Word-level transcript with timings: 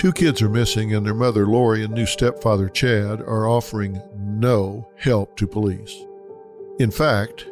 Two 0.00 0.12
kids 0.12 0.40
are 0.40 0.48
missing, 0.48 0.94
and 0.94 1.04
their 1.04 1.12
mother, 1.12 1.46
Lori, 1.46 1.84
and 1.84 1.92
new 1.92 2.06
stepfather, 2.06 2.70
Chad, 2.70 3.20
are 3.20 3.46
offering 3.46 4.00
no 4.16 4.88
help 4.96 5.36
to 5.36 5.46
police. 5.46 5.94
In 6.78 6.90
fact, 6.90 7.46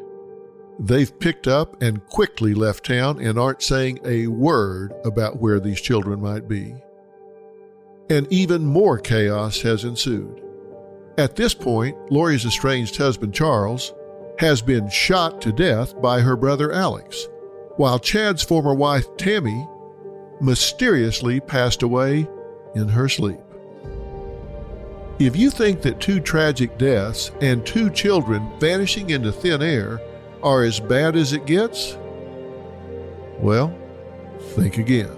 they've 0.78 1.20
picked 1.20 1.46
up 1.46 1.82
and 1.82 2.06
quickly 2.06 2.54
left 2.54 2.86
town 2.86 3.20
and 3.20 3.38
aren't 3.38 3.60
saying 3.60 3.98
a 4.02 4.28
word 4.28 4.94
about 5.04 5.38
where 5.38 5.60
these 5.60 5.78
children 5.78 6.22
might 6.22 6.48
be. 6.48 6.74
And 8.08 8.26
even 8.32 8.64
more 8.64 8.96
chaos 8.96 9.60
has 9.60 9.84
ensued. 9.84 10.42
At 11.18 11.36
this 11.36 11.52
point, 11.52 11.98
Lori's 12.10 12.46
estranged 12.46 12.96
husband, 12.96 13.34
Charles, 13.34 13.92
has 14.38 14.62
been 14.62 14.88
shot 14.88 15.42
to 15.42 15.52
death 15.52 16.00
by 16.00 16.22
her 16.22 16.34
brother, 16.34 16.72
Alex, 16.72 17.28
while 17.76 17.98
Chad's 17.98 18.42
former 18.42 18.72
wife, 18.72 19.04
Tammy, 19.18 19.68
mysteriously 20.40 21.40
passed 21.40 21.82
away 21.82 22.26
in 22.74 22.88
her 22.88 23.08
sleep. 23.08 23.40
If 25.18 25.36
you 25.36 25.50
think 25.50 25.82
that 25.82 26.00
two 26.00 26.20
tragic 26.20 26.78
deaths 26.78 27.32
and 27.40 27.66
two 27.66 27.90
children 27.90 28.52
vanishing 28.60 29.10
into 29.10 29.32
thin 29.32 29.62
air 29.62 30.00
are 30.42 30.62
as 30.62 30.78
bad 30.78 31.16
as 31.16 31.32
it 31.32 31.44
gets, 31.44 31.98
well, 33.40 33.76
think 34.38 34.78
again. 34.78 35.16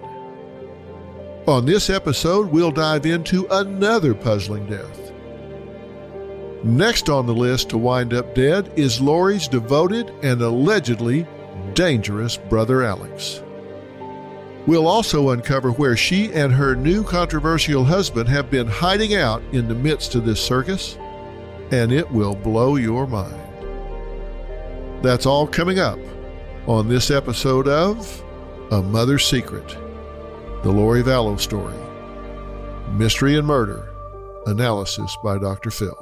On 1.47 1.67
this 1.67 1.91
episode, 1.91 2.51
we'll 2.51 2.71
dive 2.71 3.05
into 3.05 3.47
another 3.51 4.15
puzzling 4.15 4.67
death. 4.67 5.13
Next 6.63 7.09
on 7.09 7.27
the 7.27 7.35
list 7.35 7.71
to 7.71 7.79
wind 7.79 8.15
up 8.15 8.35
dead 8.35 8.71
is 8.77 9.01
Lori's 9.01 9.49
devoted 9.49 10.11
and 10.23 10.41
allegedly 10.41 11.27
dangerous 11.75 12.37
brother 12.37 12.83
Alex. 12.83 13.43
We'll 14.66 14.87
also 14.87 15.30
uncover 15.30 15.73
where 15.73 15.97
she 15.97 16.33
and 16.33 16.53
her 16.53 16.75
new 16.75 17.03
controversial 17.03 17.85
husband 17.85 18.29
have 18.29 18.51
been 18.51 18.67
hiding 18.67 19.15
out 19.15 19.43
in 19.52 19.69
the 19.69 19.75
midst 19.75 20.15
of 20.15 20.25
this 20.25 20.41
circus, 20.41 20.97
and 21.71 21.91
it 21.93 22.11
will 22.11 22.35
blow 22.35 22.77
your 22.77 23.07
mind. 23.07 23.41
That's 25.02 25.25
all 25.25 25.47
coming 25.47 25.79
up 25.79 25.99
on 26.67 26.89
this 26.89 27.11
episode 27.11 27.69
of 27.69 28.23
A 28.71 28.83
Mother's 28.83 29.27
Secret, 29.27 29.67
the 30.63 30.71
Lori 30.71 31.02
Vallow 31.02 31.41
story, 31.41 31.74
Mystery 32.93 33.39
and 33.39 33.47
Murder, 33.47 33.89
analysis 34.47 35.17
by 35.24 35.39
Dr. 35.39 35.71
Phil. 35.71 35.99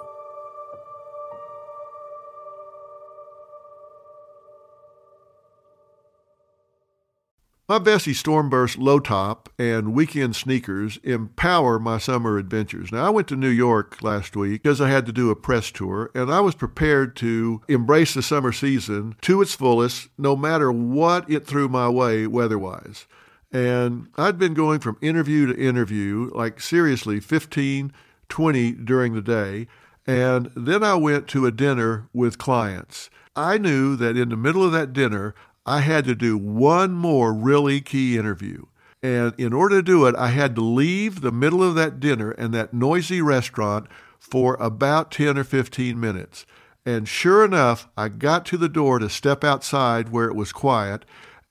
My 7.70 7.78
Vessi 7.78 8.14
Stormburst 8.14 8.78
low 8.78 8.98
top 8.98 9.50
and 9.58 9.92
weekend 9.92 10.34
sneakers 10.34 10.98
empower 11.04 11.78
my 11.78 11.98
summer 11.98 12.38
adventures. 12.38 12.90
Now, 12.90 13.04
I 13.04 13.10
went 13.10 13.28
to 13.28 13.36
New 13.36 13.50
York 13.50 14.02
last 14.02 14.34
week 14.34 14.62
because 14.62 14.80
I 14.80 14.88
had 14.88 15.04
to 15.04 15.12
do 15.12 15.30
a 15.30 15.36
press 15.36 15.70
tour, 15.70 16.10
and 16.14 16.32
I 16.32 16.40
was 16.40 16.54
prepared 16.54 17.14
to 17.16 17.60
embrace 17.68 18.14
the 18.14 18.22
summer 18.22 18.52
season 18.52 19.16
to 19.20 19.42
its 19.42 19.54
fullest, 19.54 20.08
no 20.16 20.34
matter 20.34 20.72
what 20.72 21.30
it 21.30 21.46
threw 21.46 21.68
my 21.68 21.90
way 21.90 22.26
weather 22.26 22.58
wise. 22.58 23.06
And 23.52 24.08
I'd 24.16 24.38
been 24.38 24.54
going 24.54 24.80
from 24.80 24.96
interview 25.02 25.44
to 25.52 25.62
interview, 25.62 26.30
like 26.34 26.62
seriously 26.62 27.20
15, 27.20 27.92
20 28.30 28.72
during 28.72 29.14
the 29.14 29.20
day. 29.20 29.66
And 30.06 30.50
then 30.56 30.82
I 30.82 30.94
went 30.94 31.28
to 31.28 31.44
a 31.44 31.52
dinner 31.52 32.08
with 32.14 32.38
clients. 32.38 33.10
I 33.36 33.58
knew 33.58 33.94
that 33.96 34.16
in 34.16 34.30
the 34.30 34.36
middle 34.36 34.64
of 34.64 34.72
that 34.72 34.94
dinner, 34.94 35.34
I 35.68 35.80
had 35.80 36.06
to 36.06 36.14
do 36.14 36.38
one 36.38 36.92
more 36.92 37.34
really 37.34 37.82
key 37.82 38.16
interview. 38.16 38.64
And 39.02 39.34
in 39.36 39.52
order 39.52 39.76
to 39.76 39.82
do 39.82 40.06
it, 40.06 40.16
I 40.16 40.28
had 40.28 40.54
to 40.54 40.62
leave 40.62 41.20
the 41.20 41.30
middle 41.30 41.62
of 41.62 41.74
that 41.74 42.00
dinner 42.00 42.30
and 42.30 42.54
that 42.54 42.72
noisy 42.72 43.20
restaurant 43.20 43.86
for 44.18 44.56
about 44.60 45.10
10 45.10 45.36
or 45.36 45.44
15 45.44 46.00
minutes. 46.00 46.46
And 46.86 47.06
sure 47.06 47.44
enough, 47.44 47.86
I 47.98 48.08
got 48.08 48.46
to 48.46 48.56
the 48.56 48.68
door 48.68 48.98
to 48.98 49.10
step 49.10 49.44
outside 49.44 50.08
where 50.08 50.28
it 50.28 50.34
was 50.34 50.52
quiet, 50.52 51.04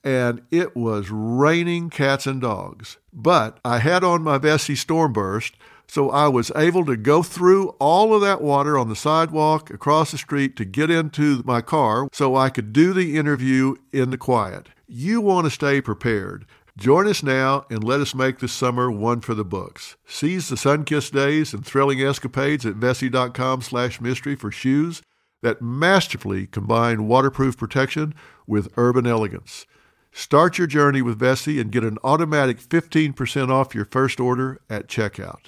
and 0.03 0.41
it 0.49 0.75
was 0.75 1.11
raining 1.11 1.91
cats 1.91 2.25
and 2.25 2.41
dogs. 2.41 2.97
But 3.13 3.59
I 3.63 3.77
had 3.77 4.03
on 4.03 4.23
my 4.23 4.39
Vessi 4.39 4.75
Stormburst, 4.75 5.51
so 5.89 6.09
I 6.09 6.27
was 6.27 6.51
able 6.55 6.85
to 6.85 6.97
go 6.97 7.23
through 7.23 7.69
all 7.79 8.13
of 8.13 8.21
that 8.21 8.41
water 8.41 8.77
on 8.77 8.89
the 8.89 8.95
sidewalk 8.95 9.69
across 9.69 10.11
the 10.11 10.17
street 10.17 10.55
to 10.57 10.65
get 10.65 10.89
into 10.89 11.41
my 11.45 11.61
car 11.61 12.09
so 12.11 12.35
I 12.35 12.49
could 12.49 12.73
do 12.73 12.93
the 12.93 13.17
interview 13.17 13.75
in 13.91 14.09
the 14.09 14.17
quiet. 14.17 14.69
You 14.87 15.21
want 15.21 15.45
to 15.45 15.51
stay 15.51 15.81
prepared. 15.81 16.45
Join 16.77 17.07
us 17.07 17.23
now 17.23 17.65
and 17.71 17.83
let 17.83 18.01
us 18.01 18.13
make 18.13 18.39
this 18.39 18.51
summer 18.51 18.91
one 18.91 19.21
for 19.21 19.33
the 19.33 19.45
books. 19.45 19.97
Seize 20.05 20.49
the 20.49 20.57
sun-kissed 20.57 21.11
days 21.11 21.53
and 21.53 21.65
thrilling 21.65 22.01
escapades 22.01 22.65
at 22.65 22.75
Vessi.com 22.75 23.61
slash 23.61 23.99
mystery 23.99 24.35
for 24.35 24.51
shoes 24.51 25.01
that 25.41 25.61
masterfully 25.61 26.45
combine 26.45 27.07
waterproof 27.07 27.57
protection 27.57 28.13
with 28.45 28.71
urban 28.77 29.07
elegance. 29.07 29.65
Start 30.11 30.57
your 30.57 30.67
journey 30.67 31.01
with 31.01 31.19
Vessi 31.19 31.59
and 31.59 31.71
get 31.71 31.83
an 31.83 31.97
automatic 32.03 32.59
15% 32.59 33.49
off 33.49 33.75
your 33.75 33.85
first 33.85 34.19
order 34.19 34.59
at 34.69 34.87
checkout. 34.87 35.47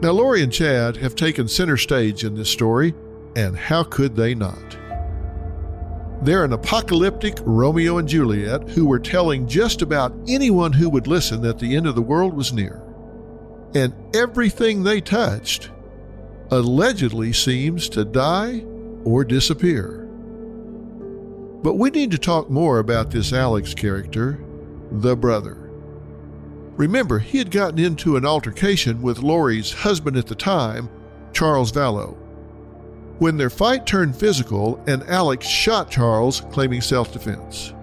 Now, 0.00 0.12
Lori 0.12 0.42
and 0.44 0.52
Chad 0.52 0.96
have 0.98 1.16
taken 1.16 1.48
center 1.48 1.76
stage 1.76 2.22
in 2.22 2.36
this 2.36 2.48
story, 2.48 2.94
and 3.34 3.56
how 3.56 3.82
could 3.82 4.14
they 4.14 4.32
not? 4.32 4.78
They're 6.22 6.44
an 6.44 6.52
apocalyptic 6.52 7.38
Romeo 7.42 7.98
and 7.98 8.08
Juliet 8.08 8.68
who 8.70 8.86
were 8.86 9.00
telling 9.00 9.48
just 9.48 9.82
about 9.82 10.14
anyone 10.28 10.72
who 10.72 10.88
would 10.88 11.08
listen 11.08 11.42
that 11.42 11.58
the 11.58 11.74
end 11.74 11.88
of 11.88 11.96
the 11.96 12.02
world 12.02 12.34
was 12.34 12.52
near. 12.52 12.80
And 13.74 13.92
everything 14.14 14.84
they 14.84 15.00
touched 15.00 15.70
allegedly 16.50 17.32
seems 17.32 17.88
to 17.90 18.04
die 18.04 18.64
or 19.04 19.24
disappear. 19.24 20.08
But 21.62 21.74
we 21.74 21.90
need 21.90 22.12
to 22.12 22.18
talk 22.18 22.48
more 22.48 22.78
about 22.78 23.10
this 23.10 23.32
Alex 23.32 23.74
character, 23.74 24.38
the 24.92 25.16
brother. 25.16 25.67
Remember, 26.78 27.18
he 27.18 27.38
had 27.38 27.50
gotten 27.50 27.80
into 27.80 28.16
an 28.16 28.24
altercation 28.24 29.02
with 29.02 29.18
Lori's 29.18 29.72
husband 29.72 30.16
at 30.16 30.28
the 30.28 30.36
time, 30.36 30.88
Charles 31.32 31.72
Vallow. 31.72 32.16
When 33.18 33.36
their 33.36 33.50
fight 33.50 33.84
turned 33.84 34.14
physical 34.14 34.80
and 34.86 35.02
Alex 35.02 35.44
shot 35.44 35.90
Charles, 35.90 36.42
claiming 36.52 36.80
self 36.80 37.12
defense. 37.12 37.74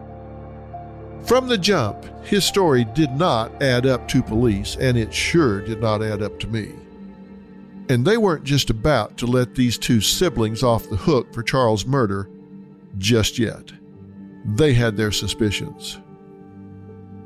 From 1.26 1.50
the 1.50 1.58
jump, 1.58 2.06
his 2.24 2.46
story 2.46 2.86
did 2.86 3.12
not 3.12 3.62
add 3.62 3.86
up 3.86 4.08
to 4.08 4.24
police, 4.24 4.78
and 4.78 4.98
it 4.98 5.14
sure 5.14 5.60
did 5.60 5.82
not 5.82 6.02
add 6.02 6.22
up 6.22 6.40
to 6.40 6.48
me. 6.48 6.72
And 7.90 8.06
they 8.06 8.16
weren't 8.16 8.46
just 8.46 8.70
about 8.70 9.18
to 9.18 9.26
let 9.26 9.56
these 9.56 9.78
two 9.78 10.00
siblings 10.00 10.64
off 10.64 10.90
the 10.90 10.96
hook 10.96 11.34
for 11.34 11.44
Charles' 11.44 11.86
murder 11.86 12.30
just 12.98 13.38
yet. 13.38 13.74
They 14.46 14.74
had 14.74 14.96
their 14.96 15.12
suspicions. 15.12 16.00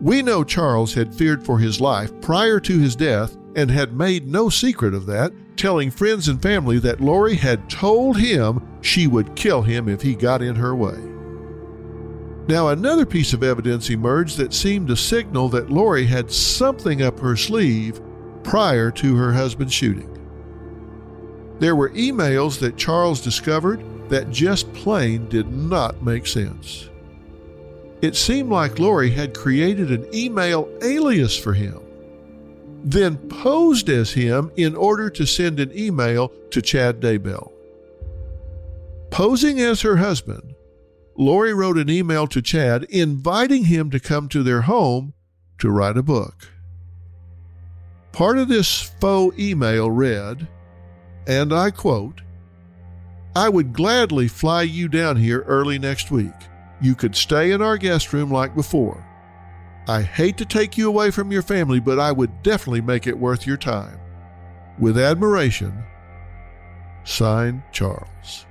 We 0.01 0.21
know 0.21 0.43
Charles 0.45 0.93
had 0.93 1.13
feared 1.13 1.45
for 1.45 1.59
his 1.59 1.81
life 1.81 2.11
prior 2.21 2.59
to 2.61 2.79
his 2.79 2.95
death 2.95 3.37
and 3.55 3.69
had 3.69 3.97
made 3.97 4.27
no 4.27 4.49
secret 4.49 4.93
of 4.93 5.05
that, 5.07 5.33
telling 5.57 5.91
friends 5.91 6.29
and 6.29 6.41
family 6.41 6.79
that 6.79 7.01
Lori 7.01 7.35
had 7.35 7.69
told 7.69 8.17
him 8.17 8.65
she 8.81 9.07
would 9.07 9.35
kill 9.35 9.61
him 9.61 9.89
if 9.89 10.01
he 10.01 10.15
got 10.15 10.41
in 10.41 10.55
her 10.55 10.73
way. 10.73 10.97
Now, 12.47 12.69
another 12.69 13.05
piece 13.05 13.33
of 13.33 13.43
evidence 13.43 13.89
emerged 13.89 14.37
that 14.37 14.53
seemed 14.53 14.87
to 14.87 14.95
signal 14.95 15.49
that 15.49 15.69
Lori 15.69 16.05
had 16.05 16.31
something 16.31 17.01
up 17.01 17.19
her 17.19 17.35
sleeve 17.35 18.01
prior 18.43 18.89
to 18.91 19.15
her 19.17 19.33
husband's 19.33 19.73
shooting. 19.73 20.15
There 21.59 21.75
were 21.75 21.89
emails 21.89 22.57
that 22.59 22.77
Charles 22.77 23.21
discovered 23.21 23.83
that 24.09 24.31
just 24.31 24.71
plain 24.73 25.27
did 25.27 25.51
not 25.51 26.01
make 26.01 26.25
sense. 26.25 26.89
It 28.01 28.15
seemed 28.15 28.49
like 28.49 28.79
Lori 28.79 29.09
had 29.09 29.37
created 29.37 29.91
an 29.91 30.07
email 30.13 30.69
alias 30.81 31.37
for 31.37 31.53
him, 31.53 31.79
then 32.83 33.17
posed 33.29 33.89
as 33.89 34.13
him 34.13 34.51
in 34.55 34.75
order 34.75 35.09
to 35.09 35.25
send 35.25 35.59
an 35.59 35.77
email 35.77 36.31
to 36.51 36.61
Chad 36.61 37.01
Daybell. 37.01 37.51
Posing 39.11 39.59
as 39.59 39.81
her 39.81 39.97
husband, 39.97 40.55
Lori 41.17 41.53
wrote 41.53 41.77
an 41.77 41.89
email 41.89 42.25
to 42.27 42.41
Chad 42.41 42.85
inviting 42.85 43.65
him 43.65 43.89
to 43.89 43.99
come 43.99 44.29
to 44.29 44.43
their 44.43 44.61
home 44.61 45.13
to 45.57 45.69
write 45.69 45.97
a 45.97 46.03
book. 46.03 46.47
Part 48.13 48.37
of 48.37 48.47
this 48.47 48.81
faux 49.01 49.37
email 49.37 49.91
read, 49.91 50.47
and 51.27 51.51
I 51.51 51.71
quote, 51.71 52.21
I 53.35 53.49
would 53.49 53.73
gladly 53.73 54.27
fly 54.29 54.61
you 54.63 54.87
down 54.87 55.17
here 55.17 55.41
early 55.41 55.77
next 55.77 56.11
week. 56.11 56.31
You 56.81 56.95
could 56.95 57.15
stay 57.15 57.51
in 57.51 57.61
our 57.61 57.77
guest 57.77 58.13
room 58.13 58.31
like 58.31 58.55
before. 58.55 59.05
I 59.87 60.01
hate 60.01 60.37
to 60.37 60.45
take 60.45 60.77
you 60.77 60.87
away 60.87 61.11
from 61.11 61.31
your 61.31 61.41
family, 61.41 61.79
but 61.79 61.99
I 61.99 62.11
would 62.11 62.43
definitely 62.43 62.81
make 62.81 63.07
it 63.07 63.17
worth 63.17 63.47
your 63.47 63.57
time. 63.57 63.99
With 64.77 64.97
admiration, 64.97 65.83
signed 67.03 67.63
Charles. 67.71 68.45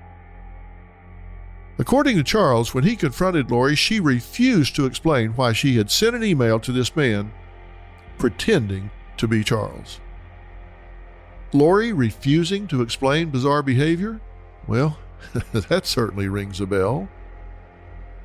According 1.78 2.16
to 2.16 2.24
Charles, 2.24 2.74
when 2.74 2.82
he 2.82 2.96
confronted 2.96 3.50
Lori, 3.50 3.76
she 3.76 4.00
refused 4.00 4.74
to 4.76 4.84
explain 4.84 5.30
why 5.30 5.52
she 5.52 5.76
had 5.76 5.90
sent 5.90 6.16
an 6.16 6.24
email 6.24 6.58
to 6.58 6.72
this 6.72 6.96
man 6.96 7.32
pretending 8.18 8.90
to 9.16 9.28
be 9.28 9.44
Charles. 9.44 10.00
Lori 11.52 11.92
refusing 11.92 12.66
to 12.66 12.82
explain 12.82 13.30
bizarre 13.30 13.62
behavior? 13.62 14.20
Well, 14.66 14.98
that 15.52 15.86
certainly 15.86 16.28
rings 16.28 16.60
a 16.60 16.66
bell. 16.66 17.08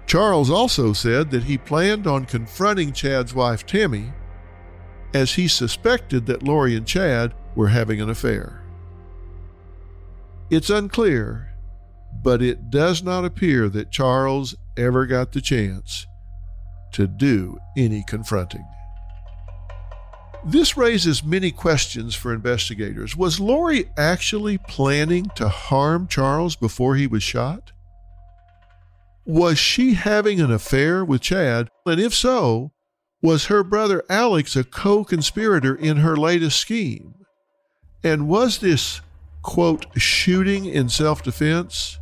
Charles 0.06 0.50
also 0.50 0.94
said 0.94 1.32
that 1.32 1.46
he 1.46 1.58
planned 1.58 2.06
on 2.08 2.26
confronting 2.26 2.92
Chad's 2.92 3.34
wife 3.34 3.66
Tammy 3.66 4.14
as 5.14 5.34
he 5.34 5.48
suspected 5.48 6.26
that 6.26 6.44
Lori 6.44 6.76
and 6.76 6.86
Chad 6.86 7.34
were 7.56 7.70
having 7.70 8.02
an 8.02 8.10
affair. 8.10 8.64
It's 10.50 10.70
unclear 10.70 11.54
but 12.24 12.42
it 12.42 12.70
does 12.70 13.04
not 13.04 13.26
appear 13.26 13.68
that 13.70 13.92
Charles 13.92 14.56
ever 14.78 15.06
got 15.06 15.34
the 15.34 15.42
chance 15.42 16.08
to 16.94 17.06
do 17.06 17.58
any 17.76 18.04
confronting. 18.08 18.66
This 20.46 20.78
raises 20.78 21.24
many 21.24 21.52
questions 21.52 22.16
for 22.16 22.34
investigators. 22.34 23.16
Was 23.16 23.40
Lori 23.40 23.90
actually 23.98 24.58
planning 24.58 25.30
to 25.36 25.48
harm 25.48 26.08
Charles 26.08 26.56
before 26.56 26.96
he 26.96 27.08
was 27.08 27.24
shot? 27.24 27.73
Was 29.26 29.58
she 29.58 29.94
having 29.94 30.42
an 30.42 30.52
affair 30.52 31.04
with 31.06 31.22
Chad? 31.22 31.70
And 31.86 32.00
if 32.00 32.14
so, 32.14 32.72
was 33.22 33.46
her 33.46 33.64
brother 33.64 34.04
Alex 34.10 34.56
a 34.56 34.64
co 34.64 35.04
conspirator 35.04 35.76
in 35.76 35.98
her 35.98 36.18
latest 36.18 36.60
scheme? 36.60 37.16
And 38.04 38.28
was 38.28 38.58
this, 38.58 39.02
quote, 39.42 39.86
shooting 39.98 40.66
in 40.66 40.90
self 40.90 41.24
defense? 41.24 42.00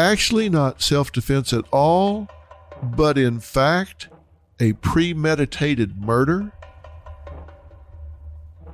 actually 0.00 0.48
not 0.48 0.82
self 0.82 1.12
defense 1.12 1.52
at 1.52 1.64
all, 1.70 2.28
but 2.82 3.18
in 3.18 3.40
fact 3.40 4.08
a 4.58 4.72
premeditated 4.74 6.00
murder? 6.00 6.52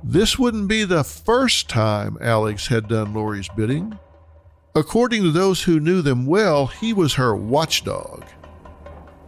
This 0.03 0.39
wouldn't 0.39 0.67
be 0.67 0.83
the 0.83 1.03
first 1.03 1.69
time 1.69 2.17
Alex 2.21 2.67
had 2.67 2.87
done 2.87 3.13
Lori's 3.13 3.49
bidding. 3.55 3.97
According 4.77 5.23
to 5.23 5.31
those 5.31 5.63
who 5.63 5.79
knew 5.79 6.03
them 6.03 6.27
well, 6.27 6.67
he 6.67 6.93
was 6.93 7.15
her 7.15 7.35
watchdog. 7.35 8.23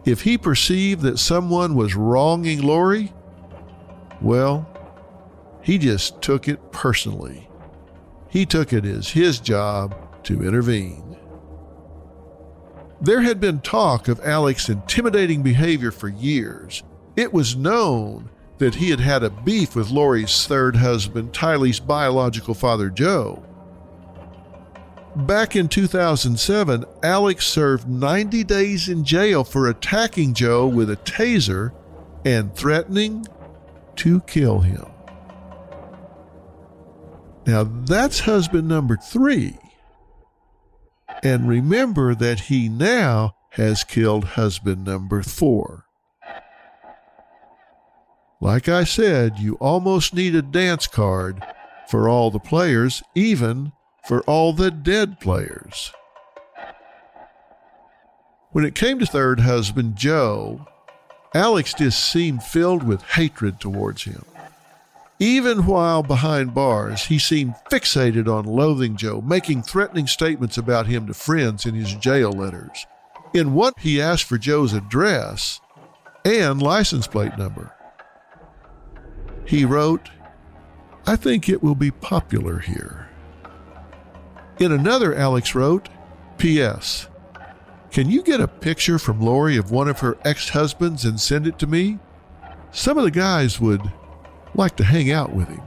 If 0.04 0.22
he 0.22 0.38
perceived 0.38 1.02
that 1.02 1.18
someone 1.18 1.74
was 1.74 1.96
wronging 1.96 2.62
Lori, 2.62 3.12
well, 4.20 4.64
he 5.60 5.76
just 5.76 6.22
took 6.22 6.46
it 6.46 6.70
personally. 6.70 7.48
He 8.28 8.46
took 8.46 8.72
it 8.72 8.84
as 8.84 9.08
his 9.08 9.40
job 9.40 9.96
to 10.22 10.44
intervene. 10.44 11.16
There 13.00 13.22
had 13.22 13.40
been 13.40 13.58
talk 13.58 14.06
of 14.06 14.20
Alex's 14.20 14.68
intimidating 14.68 15.42
behavior 15.42 15.90
for 15.90 16.06
years. 16.06 16.84
It 17.16 17.32
was 17.32 17.56
known 17.56 18.30
that 18.58 18.76
he 18.76 18.90
had 18.90 19.00
had 19.00 19.24
a 19.24 19.30
beef 19.30 19.74
with 19.74 19.90
Lori's 19.90 20.46
third 20.46 20.76
husband, 20.76 21.32
Tylee's 21.32 21.80
biological 21.80 22.54
father, 22.54 22.88
Joe. 22.88 23.44
Back 25.16 25.56
in 25.56 25.68
2007, 25.68 26.84
Alex 27.02 27.46
served 27.46 27.88
90 27.88 28.44
days 28.44 28.88
in 28.88 29.04
jail 29.04 29.42
for 29.42 29.68
attacking 29.68 30.34
Joe 30.34 30.68
with 30.68 30.88
a 30.88 30.96
taser 30.96 31.72
and 32.24 32.54
threatening 32.54 33.26
to 33.96 34.20
kill 34.22 34.60
him. 34.60 34.86
Now, 37.44 37.64
that's 37.64 38.20
husband 38.20 38.68
number 38.68 38.96
three. 38.96 39.58
And 41.24 41.48
remember 41.48 42.14
that 42.14 42.40
he 42.40 42.68
now 42.68 43.34
has 43.50 43.82
killed 43.82 44.24
husband 44.24 44.84
number 44.84 45.22
four. 45.22 45.86
Like 48.40 48.68
I 48.68 48.84
said, 48.84 49.38
you 49.38 49.54
almost 49.54 50.14
need 50.14 50.36
a 50.36 50.42
dance 50.42 50.86
card 50.86 51.44
for 51.88 52.08
all 52.08 52.30
the 52.30 52.38
players, 52.38 53.02
even 53.14 53.72
for 54.04 54.22
all 54.22 54.52
the 54.52 54.70
dead 54.70 55.20
players. 55.20 55.92
When 58.52 58.64
it 58.64 58.74
came 58.74 58.98
to 58.98 59.06
third 59.06 59.40
husband 59.40 59.96
Joe, 59.96 60.66
Alex 61.34 61.74
just 61.74 62.10
seemed 62.10 62.42
filled 62.42 62.82
with 62.82 63.02
hatred 63.02 63.60
towards 63.60 64.04
him. 64.04 64.24
Even 65.20 65.66
while 65.66 66.02
behind 66.02 66.54
bars, 66.54 67.04
he 67.04 67.18
seemed 67.18 67.54
fixated 67.70 68.26
on 68.26 68.46
loathing 68.46 68.96
Joe, 68.96 69.20
making 69.20 69.62
threatening 69.62 70.06
statements 70.06 70.56
about 70.56 70.86
him 70.86 71.06
to 71.06 71.14
friends 71.14 71.66
in 71.66 71.74
his 71.74 71.94
jail 71.94 72.32
letters. 72.32 72.86
In 73.34 73.52
one, 73.52 73.74
he 73.78 74.00
asked 74.00 74.24
for 74.24 74.38
Joe's 74.38 74.72
address 74.72 75.60
and 76.24 76.62
license 76.62 77.06
plate 77.06 77.36
number. 77.36 77.74
He 79.44 79.66
wrote, 79.66 80.08
I 81.06 81.16
think 81.16 81.48
it 81.48 81.62
will 81.62 81.74
be 81.74 81.90
popular 81.90 82.58
here. 82.60 83.09
In 84.60 84.72
another, 84.72 85.14
Alex 85.14 85.54
wrote, 85.54 85.88
P.S. 86.36 87.08
Can 87.90 88.10
you 88.10 88.22
get 88.22 88.42
a 88.42 88.46
picture 88.46 88.98
from 88.98 89.18
Lori 89.18 89.56
of 89.56 89.70
one 89.70 89.88
of 89.88 90.00
her 90.00 90.18
ex 90.22 90.50
husbands 90.50 91.06
and 91.06 91.18
send 91.18 91.46
it 91.46 91.58
to 91.60 91.66
me? 91.66 91.98
Some 92.70 92.98
of 92.98 93.04
the 93.04 93.10
guys 93.10 93.58
would 93.58 93.90
like 94.54 94.76
to 94.76 94.84
hang 94.84 95.10
out 95.10 95.32
with 95.32 95.48
him. 95.48 95.62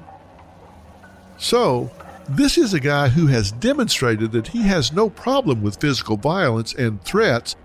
So, 1.39 1.89
this 2.29 2.55
is 2.55 2.75
a 2.75 2.79
guy 2.79 3.09
who 3.09 3.25
has 3.27 3.51
demonstrated 3.51 4.31
that 4.31 4.49
he 4.49 4.61
has 4.61 4.93
no 4.93 5.09
problem 5.09 5.63
with 5.63 5.81
physical 5.81 6.15
violence 6.15 6.75
and 6.75 7.03
threats, 7.03 7.55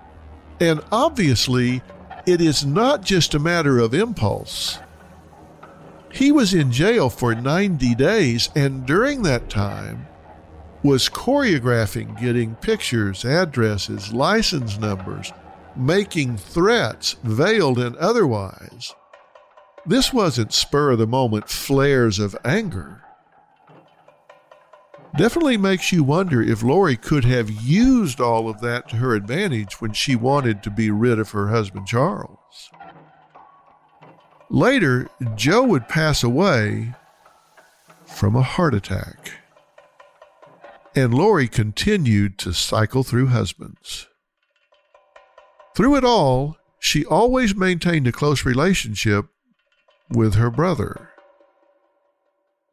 and 0.60 0.80
obviously, 0.90 1.82
it 2.24 2.40
is 2.40 2.64
not 2.64 3.04
just 3.04 3.34
a 3.34 3.38
matter 3.38 3.78
of 3.78 3.92
impulse. 3.92 4.78
He 6.10 6.32
was 6.32 6.54
in 6.54 6.72
jail 6.72 7.10
for 7.10 7.34
90 7.34 7.94
days, 7.96 8.48
and 8.56 8.86
during 8.86 9.22
that 9.22 9.50
time, 9.50 10.08
was 10.82 11.08
choreographing 11.08 12.20
getting 12.20 12.54
pictures, 12.56 13.24
addresses, 13.24 14.12
license 14.12 14.78
numbers, 14.78 15.32
making 15.74 16.36
threats, 16.36 17.16
veiled 17.22 17.78
and 17.78 17.96
otherwise. 17.96 18.94
This 19.86 20.12
wasn't 20.12 20.52
spur 20.52 20.92
of 20.92 20.98
the 20.98 21.06
moment 21.06 21.48
flares 21.48 22.18
of 22.18 22.36
anger. 22.44 23.02
Definitely 25.16 25.56
makes 25.56 25.90
you 25.90 26.04
wonder 26.04 26.42
if 26.42 26.62
Lori 26.62 26.96
could 26.96 27.24
have 27.24 27.50
used 27.50 28.20
all 28.20 28.48
of 28.48 28.60
that 28.60 28.88
to 28.90 28.96
her 28.96 29.14
advantage 29.14 29.80
when 29.80 29.92
she 29.92 30.14
wanted 30.14 30.62
to 30.62 30.70
be 30.70 30.90
rid 30.90 31.18
of 31.18 31.30
her 31.30 31.48
husband 31.48 31.86
Charles. 31.86 32.70
Later, 34.50 35.08
Joe 35.34 35.64
would 35.64 35.88
pass 35.88 36.22
away 36.22 36.94
from 38.06 38.36
a 38.36 38.42
heart 38.42 38.74
attack. 38.74 39.32
And 40.98 41.14
Lori 41.14 41.46
continued 41.46 42.38
to 42.38 42.52
cycle 42.52 43.04
through 43.04 43.28
husbands. 43.28 44.08
Through 45.76 45.94
it 45.94 46.04
all, 46.04 46.56
she 46.80 47.04
always 47.04 47.54
maintained 47.54 48.08
a 48.08 48.12
close 48.12 48.44
relationship 48.44 49.26
with 50.10 50.34
her 50.34 50.50
brother. 50.50 51.10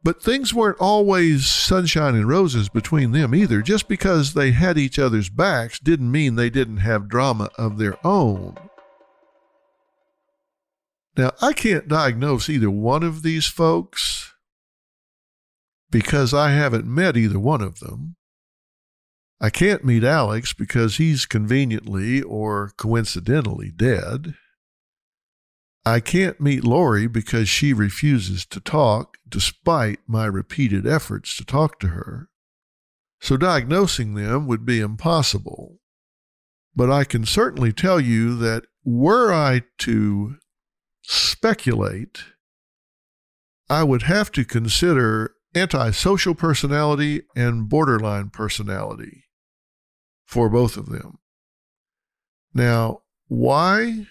But 0.02 0.20
things 0.20 0.52
weren't 0.52 0.80
always 0.80 1.46
sunshine 1.46 2.16
and 2.16 2.28
roses 2.28 2.68
between 2.68 3.12
them 3.12 3.32
either. 3.32 3.62
Just 3.62 3.86
because 3.86 4.34
they 4.34 4.50
had 4.50 4.76
each 4.76 4.98
other's 4.98 5.28
backs 5.28 5.78
didn't 5.78 6.10
mean 6.10 6.34
they 6.34 6.50
didn't 6.50 6.78
have 6.78 7.08
drama 7.08 7.50
of 7.56 7.78
their 7.78 8.04
own. 8.04 8.56
Now, 11.16 11.30
I 11.40 11.52
can't 11.52 11.86
diagnose 11.86 12.48
either 12.48 12.72
one 12.72 13.04
of 13.04 13.22
these 13.22 13.46
folks 13.46 14.34
because 15.92 16.34
I 16.34 16.50
haven't 16.50 16.86
met 16.86 17.16
either 17.16 17.38
one 17.38 17.60
of 17.60 17.78
them. 17.78 18.15
I 19.38 19.50
can't 19.50 19.84
meet 19.84 20.02
Alex 20.02 20.54
because 20.54 20.96
he's 20.96 21.26
conveniently 21.26 22.22
or 22.22 22.72
coincidentally 22.78 23.70
dead. 23.70 24.34
I 25.84 26.00
can't 26.00 26.40
meet 26.40 26.64
Lori 26.64 27.06
because 27.06 27.48
she 27.48 27.72
refuses 27.74 28.46
to 28.46 28.60
talk 28.60 29.18
despite 29.28 30.00
my 30.06 30.24
repeated 30.24 30.86
efforts 30.86 31.36
to 31.36 31.44
talk 31.44 31.78
to 31.80 31.88
her. 31.88 32.28
So 33.20 33.36
diagnosing 33.36 34.14
them 34.14 34.46
would 34.46 34.64
be 34.64 34.80
impossible. 34.80 35.80
But 36.74 36.90
I 36.90 37.04
can 37.04 37.26
certainly 37.26 37.72
tell 37.72 38.00
you 38.00 38.36
that 38.36 38.64
were 38.84 39.32
I 39.32 39.62
to 39.80 40.36
speculate, 41.02 42.24
I 43.68 43.84
would 43.84 44.02
have 44.02 44.32
to 44.32 44.44
consider 44.44 45.34
antisocial 45.54 46.34
personality 46.34 47.22
and 47.36 47.68
borderline 47.68 48.30
personality 48.30 49.25
for 50.26 50.48
both 50.48 50.76
of 50.76 50.90
them. 50.90 51.18
Now, 52.52 53.02
why 53.28 54.06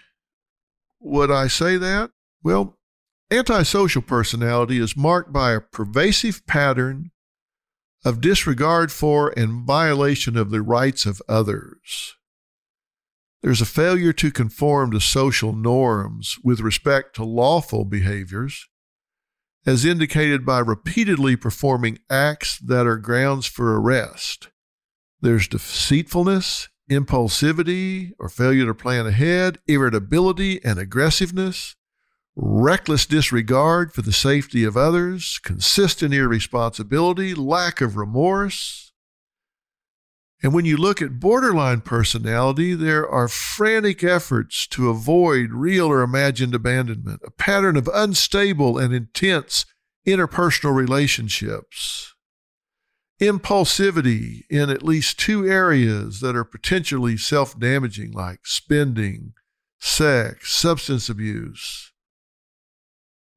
would 1.00 1.30
I 1.30 1.48
say 1.48 1.78
that? 1.78 2.12
Well, 2.44 2.78
antisocial 3.32 4.02
personality 4.02 4.80
is 4.80 4.98
marked 4.98 5.32
by 5.32 5.54
a 5.54 5.62
pervasive 5.62 6.46
pattern 6.48 7.12
of 8.04 8.22
disregard 8.22 8.92
for 8.92 9.34
and 9.38 9.66
violation 9.66 10.38
of 10.38 10.52
the 10.52 10.62
rights 10.62 11.06
of 11.06 11.22
others. 11.28 12.16
There's 13.42 13.62
a 13.62 13.66
failure 13.66 14.14
to 14.14 14.32
conform 14.32 14.92
to 14.92 15.00
social 15.00 15.54
norms 15.54 16.38
with 16.44 16.60
respect 16.62 17.16
to 17.16 17.24
lawful 17.24 17.86
behaviors, 17.86 18.68
as 19.66 19.86
indicated 19.86 20.46
by 20.46 20.60
repeatedly 20.60 21.36
performing 21.36 22.00
acts 22.10 22.60
that 22.60 22.88
are 22.88 22.98
grounds 22.98 23.46
for 23.48 23.80
arrest. 23.80 24.50
There's 25.22 25.48
deceitfulness, 25.48 26.70
impulsivity 26.90 28.12
or 28.20 28.30
failure 28.30 28.66
to 28.66 28.74
plan 28.74 29.08
ahead, 29.08 29.60
irritability 29.68 30.64
and 30.64 30.78
aggressiveness, 30.80 31.76
reckless 32.36 33.06
disregard 33.06 33.94
for 33.94 34.02
the 34.02 34.14
safety 34.14 34.64
of 34.64 34.78
others, 34.78 35.40
consistent 35.44 36.14
irresponsibility, 36.14 37.34
lack 37.34 37.82
of 37.82 37.98
remorse. 37.98 38.92
And 40.44 40.54
when 40.54 40.66
you 40.66 40.78
look 40.78 41.02
at 41.02 41.20
borderline 41.20 41.82
personality, 41.82 42.76
there 42.76 43.08
are 43.10 43.28
frantic 43.28 44.04
efforts 44.04 44.68
to 44.68 44.90
avoid 44.90 45.54
real 45.54 45.88
or 45.88 46.02
imagined 46.02 46.54
abandonment, 46.54 47.22
a 47.26 47.32
pattern 47.32 47.78
of 47.78 47.90
unstable 47.94 48.78
and 48.78 48.94
intense 48.94 49.66
interpersonal 50.06 50.76
relationships 50.76 52.15
impulsivity 53.22 54.42
in 54.50 54.70
at 54.70 54.84
least 54.84 55.20
two 55.20 55.48
areas 55.48 56.20
that 56.20 56.36
are 56.36 56.44
potentially 56.44 57.18
self 57.18 57.58
damaging, 57.60 58.12
like 58.12 58.40
spending, 58.44 59.34
sex, 59.80 60.54
substance 60.54 61.10
abuse. 61.10 61.92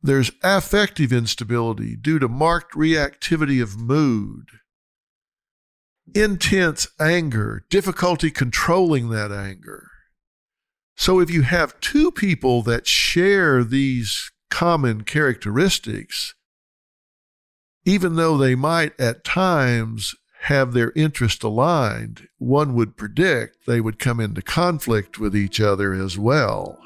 There's 0.01 0.31
affective 0.43 1.13
instability 1.13 1.97
due 1.97 2.19
to 2.19 2.29
marked 2.29 2.75
reactivity 2.75 3.61
of 3.63 3.79
mood, 3.79 4.47
intense 6.15 6.87
anger, 7.01 7.65
difficulty 7.69 8.31
controlling 8.31 9.11
that 9.11 9.33
anger. 9.33 9.89
So, 10.97 11.21
if 11.21 11.31
you 11.31 11.43
have 11.43 11.79
two 11.81 12.11
people 12.11 12.63
that 12.63 12.87
share 12.87 13.63
these 13.63 14.31
common 14.51 15.03
characteristics, 15.03 16.35
even 17.89 18.17
though 18.17 18.37
they 18.37 18.55
might 18.55 18.93
at 19.01 19.25
times 19.25 20.15
have 20.43 20.75
their 20.75 20.93
interest 20.95 21.43
aligned, 21.43 22.29
one 22.37 22.75
would 22.75 22.99
predict 22.99 23.65
they 23.67 23.81
would 23.81 23.99
come 23.99 24.21
into 24.21 24.43
conflict 24.43 25.19
with 25.19 25.35
each 25.35 25.59
other 25.59 25.95
as 25.95 26.19
well. 26.19 26.79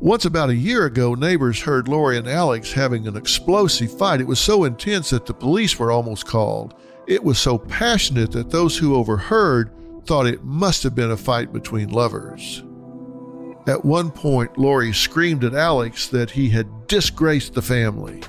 Once, 0.00 0.24
about 0.24 0.50
a 0.50 0.56
year 0.56 0.86
ago, 0.86 1.14
neighbors 1.14 1.60
heard 1.60 1.86
Lori 1.86 2.18
and 2.18 2.26
Alex 2.26 2.72
having 2.72 3.06
an 3.06 3.16
explosive 3.16 3.96
fight. 3.96 4.20
It 4.20 4.26
was 4.26 4.40
so 4.40 4.64
intense 4.64 5.10
that 5.10 5.24
the 5.24 5.32
police 5.32 5.78
were 5.78 5.92
almost 5.92 6.26
called. 6.26 6.74
It 7.06 7.22
was 7.22 7.38
so 7.38 7.56
passionate 7.56 8.32
that 8.32 8.50
those 8.50 8.76
who 8.76 8.96
overheard 8.96 9.70
thought 10.04 10.26
it 10.26 10.42
must 10.42 10.82
have 10.82 10.96
been 10.96 11.12
a 11.12 11.16
fight 11.16 11.52
between 11.52 11.90
lovers. 11.90 12.64
At 13.68 13.84
one 13.84 14.10
point, 14.10 14.58
Lori 14.58 14.92
screamed 14.92 15.44
at 15.44 15.54
Alex 15.54 16.08
that 16.08 16.32
he 16.32 16.50
had 16.50 16.88
disgraced 16.88 17.54
the 17.54 17.62
family. 17.62 18.24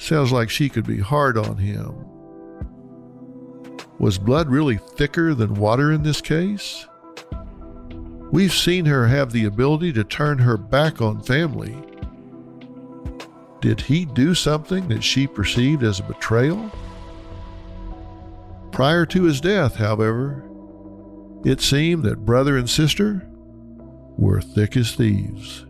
Sounds 0.00 0.32
like 0.32 0.48
she 0.48 0.70
could 0.70 0.86
be 0.86 0.98
hard 0.98 1.36
on 1.36 1.58
him. 1.58 1.94
Was 3.98 4.16
blood 4.16 4.48
really 4.48 4.78
thicker 4.78 5.34
than 5.34 5.54
water 5.56 5.92
in 5.92 6.02
this 6.02 6.22
case? 6.22 6.86
We've 8.32 8.52
seen 8.52 8.86
her 8.86 9.06
have 9.08 9.30
the 9.30 9.44
ability 9.44 9.92
to 9.92 10.02
turn 10.02 10.38
her 10.38 10.56
back 10.56 11.02
on 11.02 11.22
family. 11.22 11.76
Did 13.60 13.82
he 13.82 14.06
do 14.06 14.34
something 14.34 14.88
that 14.88 15.04
she 15.04 15.26
perceived 15.26 15.82
as 15.82 16.00
a 16.00 16.04
betrayal? 16.04 16.72
Prior 18.72 19.04
to 19.04 19.24
his 19.24 19.38
death, 19.38 19.76
however, 19.76 20.42
it 21.44 21.60
seemed 21.60 22.04
that 22.04 22.24
brother 22.24 22.56
and 22.56 22.70
sister 22.70 23.28
were 24.16 24.40
thick 24.40 24.78
as 24.78 24.94
thieves. 24.94 25.66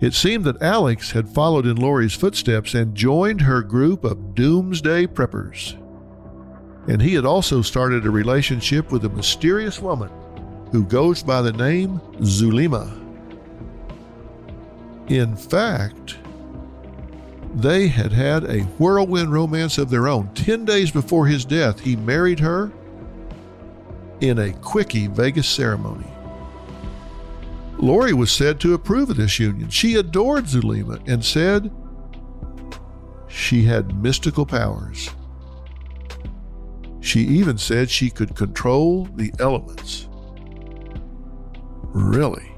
It 0.00 0.12
seemed 0.12 0.44
that 0.44 0.60
Alex 0.60 1.12
had 1.12 1.28
followed 1.28 1.66
in 1.66 1.76
Lori's 1.76 2.14
footsteps 2.14 2.74
and 2.74 2.94
joined 2.94 3.40
her 3.42 3.62
group 3.62 4.04
of 4.04 4.34
doomsday 4.34 5.06
preppers. 5.06 5.80
And 6.88 7.00
he 7.00 7.14
had 7.14 7.24
also 7.24 7.62
started 7.62 8.04
a 8.04 8.10
relationship 8.10 8.92
with 8.92 9.04
a 9.04 9.10
mysterious 9.10 9.80
woman 9.80 10.10
who 10.70 10.84
goes 10.84 11.22
by 11.22 11.42
the 11.42 11.52
name 11.52 12.00
Zulema. 12.22 12.92
In 15.08 15.36
fact, 15.36 16.18
they 17.54 17.88
had 17.88 18.12
had 18.12 18.44
a 18.44 18.60
whirlwind 18.78 19.32
romance 19.32 19.78
of 19.78 19.88
their 19.88 20.08
own. 20.08 20.28
Ten 20.34 20.64
days 20.66 20.90
before 20.90 21.26
his 21.26 21.44
death, 21.44 21.80
he 21.80 21.96
married 21.96 22.40
her 22.40 22.70
in 24.20 24.38
a 24.38 24.52
quickie 24.52 25.06
Vegas 25.06 25.48
ceremony. 25.48 26.06
Lori 27.78 28.12
was 28.12 28.32
said 28.32 28.58
to 28.60 28.74
approve 28.74 29.10
of 29.10 29.16
this 29.16 29.38
union. 29.38 29.68
She 29.68 29.96
adored 29.96 30.48
Zulema 30.48 31.00
and 31.06 31.24
said 31.24 31.70
she 33.28 33.64
had 33.64 34.02
mystical 34.02 34.46
powers. 34.46 35.10
She 37.00 37.20
even 37.20 37.58
said 37.58 37.90
she 37.90 38.10
could 38.10 38.34
control 38.34 39.04
the 39.14 39.32
elements. 39.38 40.08
Really? 41.92 42.52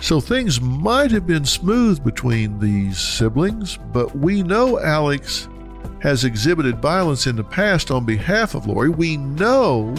So 0.00 0.20
things 0.20 0.60
might 0.60 1.10
have 1.10 1.26
been 1.26 1.46
smooth 1.46 2.04
between 2.04 2.58
these 2.60 2.98
siblings, 2.98 3.78
but 3.92 4.14
we 4.14 4.42
know 4.42 4.78
Alex 4.78 5.48
has 6.00 6.24
exhibited 6.24 6.82
violence 6.82 7.26
in 7.26 7.36
the 7.36 7.42
past 7.42 7.90
on 7.90 8.04
behalf 8.04 8.54
of 8.54 8.66
Lori. 8.66 8.90
We 8.90 9.16
know 9.16 9.94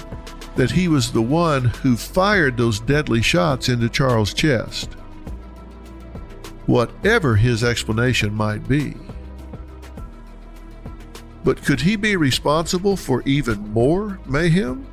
that 0.55 0.71
he 0.71 0.87
was 0.87 1.11
the 1.11 1.21
one 1.21 1.65
who 1.65 1.97
fired 1.97 2.57
those 2.57 2.79
deadly 2.79 3.21
shots 3.21 3.69
into 3.69 3.89
Charles' 3.89 4.33
chest. 4.33 4.93
Whatever 6.65 7.35
his 7.35 7.63
explanation 7.63 8.33
might 8.33 8.67
be. 8.67 8.95
But 11.43 11.63
could 11.63 11.81
he 11.81 11.95
be 11.95 12.15
responsible 12.15 12.97
for 12.97 13.21
even 13.23 13.59
more 13.71 14.19
mayhem? 14.25 14.87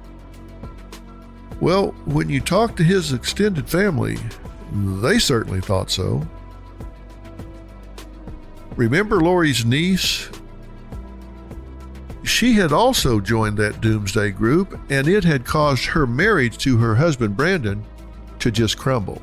Well, 1.61 1.93
when 2.05 2.29
you 2.29 2.41
talk 2.41 2.77
to 2.77 2.83
his 2.83 3.13
extended 3.13 3.69
family, 3.69 4.19
they 4.73 5.19
certainly 5.19 5.61
thought 5.61 5.91
so. 5.91 6.27
Remember 8.77 9.21
Lori's 9.21 9.65
niece, 9.65 10.29
she 12.33 12.55
had 12.55 12.73
also 12.73 13.21
joined 13.21 13.59
that 13.59 13.83
doomsday 13.83 14.31
group, 14.31 14.79
and 14.89 15.07
it 15.07 15.23
had 15.23 15.45
caused 15.45 15.85
her 15.85 16.07
marriage 16.07 16.57
to 16.57 16.79
her 16.79 16.95
husband 16.95 17.37
Brandon 17.37 17.85
to 18.39 18.51
just 18.51 18.79
crumble. 18.79 19.21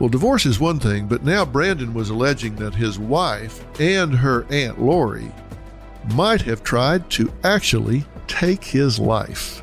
Well, 0.00 0.08
divorce 0.08 0.44
is 0.44 0.58
one 0.58 0.80
thing, 0.80 1.06
but 1.06 1.24
now 1.24 1.44
Brandon 1.44 1.94
was 1.94 2.10
alleging 2.10 2.56
that 2.56 2.74
his 2.74 2.98
wife 2.98 3.64
and 3.80 4.12
her 4.12 4.44
Aunt 4.50 4.82
Lori 4.82 5.30
might 6.14 6.42
have 6.42 6.64
tried 6.64 7.08
to 7.10 7.32
actually 7.44 8.04
take 8.26 8.64
his 8.64 8.98
life. 8.98 9.62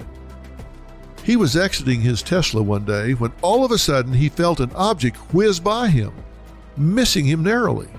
He 1.23 1.35
was 1.35 1.57
exiting 1.57 1.99
his 1.99 2.23
Tesla 2.23 2.63
one 2.63 2.85
day 2.85 3.11
when 3.13 3.33
all 3.41 3.65
of 3.65 3.71
a 3.71 3.77
sudden 3.77 4.13
he 4.13 4.29
felt 4.29 4.61
an 4.61 4.71
object 4.73 5.17
whiz 5.33 5.59
by 5.59 5.89
him, 5.89 6.13
missing 6.77 7.25
him 7.25 7.43
narrowly. 7.43 7.89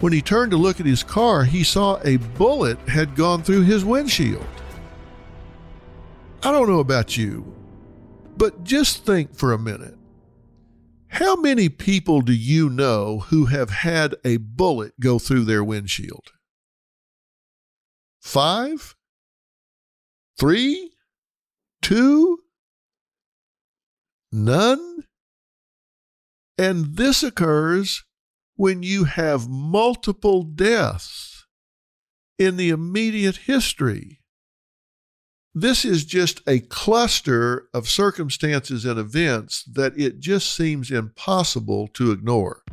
When 0.00 0.12
he 0.12 0.22
turned 0.22 0.52
to 0.52 0.56
look 0.56 0.78
at 0.78 0.86
his 0.86 1.02
car, 1.02 1.44
he 1.44 1.64
saw 1.64 2.00
a 2.04 2.16
bullet 2.16 2.78
had 2.88 3.16
gone 3.16 3.42
through 3.42 3.62
his 3.62 3.84
windshield. 3.84 4.46
I 6.42 6.52
don't 6.52 6.68
know 6.68 6.78
about 6.78 7.16
you, 7.16 7.52
but 8.36 8.62
just 8.62 9.04
think 9.04 9.34
for 9.34 9.52
a 9.52 9.58
minute. 9.58 9.96
How 11.08 11.34
many 11.34 11.68
people 11.68 12.20
do 12.20 12.32
you 12.32 12.70
know 12.70 13.20
who 13.30 13.46
have 13.46 13.70
had 13.70 14.14
a 14.24 14.36
bullet 14.36 14.92
go 15.00 15.18
through 15.18 15.44
their 15.44 15.64
windshield? 15.64 16.32
Five? 18.20 18.94
Three? 20.38 20.92
Two? 21.82 22.38
None? 24.30 25.04
And 26.56 26.96
this 26.96 27.22
occurs 27.24 28.04
when 28.58 28.82
you 28.82 29.04
have 29.04 29.48
multiple 29.48 30.42
deaths 30.42 31.46
in 32.40 32.56
the 32.56 32.70
immediate 32.70 33.36
history. 33.36 34.20
This 35.54 35.84
is 35.84 36.04
just 36.04 36.42
a 36.44 36.58
cluster 36.58 37.68
of 37.72 37.88
circumstances 37.88 38.84
and 38.84 38.98
events 38.98 39.62
that 39.62 39.96
it 39.96 40.18
just 40.18 40.52
seems 40.52 40.90
impossible 40.90 41.86
to 41.94 42.10
ignore. 42.10 42.64